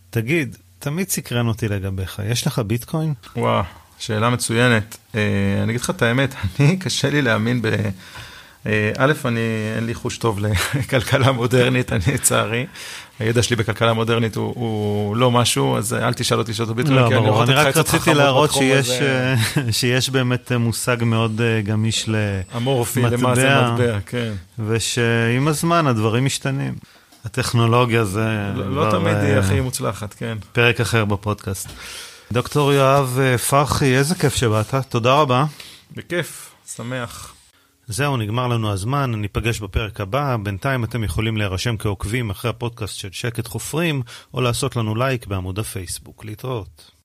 תגיד, 0.09 0.57
תמיד 0.79 1.09
סקרן 1.09 1.47
אותי 1.47 1.67
לגביך, 1.67 2.21
יש 2.25 2.47
לך 2.47 2.59
ביטקוין? 2.59 3.13
וואו, 3.35 3.63
שאלה 3.99 4.29
מצוינת. 4.29 4.97
אני 5.13 5.69
אגיד 5.69 5.81
לך 5.81 5.89
את 5.89 6.01
האמת, 6.01 6.35
אני, 6.59 6.77
קשה 6.77 7.09
לי 7.09 7.21
להאמין 7.21 7.61
ב... 7.61 7.67
אה, 8.65 8.91
א', 8.97 9.13
אני, 9.25 9.39
אין 9.75 9.85
לי 9.85 9.93
חוש 9.93 10.17
טוב 10.17 10.39
לכלכלה 10.79 11.31
מודרנית, 11.31 11.93
אני 11.93 12.03
לצערי. 12.13 12.65
הידע 13.19 13.43
שלי 13.43 13.55
בכלכלה 13.55 13.93
מודרנית 13.93 14.35
הוא, 14.35 14.53
הוא 14.55 15.15
לא 15.15 15.31
משהו, 15.31 15.77
אז 15.77 15.93
אל 15.93 16.13
תשאל 16.13 16.37
אותי 16.39 16.53
שאלות 16.53 16.75
ביטוי, 16.75 16.95
לא, 16.95 17.07
כי 17.07 17.15
אני 17.15 17.29
אני 17.41 17.53
רק 17.53 17.77
רציתי 17.77 18.13
להראות 18.13 18.53
שיש, 18.53 18.89
אה, 18.89 19.35
שיש 19.71 20.09
באמת 20.09 20.51
מושג 20.51 20.97
מאוד 21.01 21.41
אה, 21.41 21.61
גמיש 21.61 22.05
למטבע. 22.07 22.57
אמורפי, 22.57 23.01
למה 23.01 23.35
זה 23.35 23.61
מטבע, 23.73 23.99
כן. 24.05 24.33
ושעם 24.67 25.47
הזמן 25.47 25.87
הדברים 25.87 26.25
משתנים. 26.25 26.73
הטכנולוגיה 27.25 28.05
זה... 28.05 28.51
לא, 28.55 28.75
לא 28.75 28.91
תמיד 28.91 29.17
היא 29.17 29.33
הכי 29.33 29.59
מוצלחת, 29.61 30.13
כן. 30.13 30.37
פרק 30.51 30.81
אחר 30.81 31.05
בפודקאסט. 31.05 31.69
דוקטור 32.31 32.73
יואב 32.73 33.19
פרחי, 33.49 33.97
איזה 33.97 34.15
כיף 34.15 34.35
שבאת, 34.35 34.75
תודה 34.89 35.13
רבה. 35.13 35.45
בכיף, 35.95 36.49
שמח. 36.75 37.33
זהו, 37.87 38.17
נגמר 38.17 38.47
לנו 38.47 38.71
הזמן, 38.71 39.11
ניפגש 39.11 39.59
בפרק 39.59 40.01
הבא. 40.01 40.37
בינתיים 40.43 40.83
אתם 40.83 41.03
יכולים 41.03 41.37
להירשם 41.37 41.77
כעוקבים 41.77 42.29
אחרי 42.29 42.49
הפודקאסט 42.49 42.97
של 42.97 43.11
שקט 43.11 43.47
חופרים, 43.47 44.01
או 44.33 44.41
לעשות 44.41 44.75
לנו 44.75 44.95
לייק 44.95 45.27
בעמוד 45.27 45.59
הפייסבוק. 45.59 46.25
להתראות. 46.25 47.02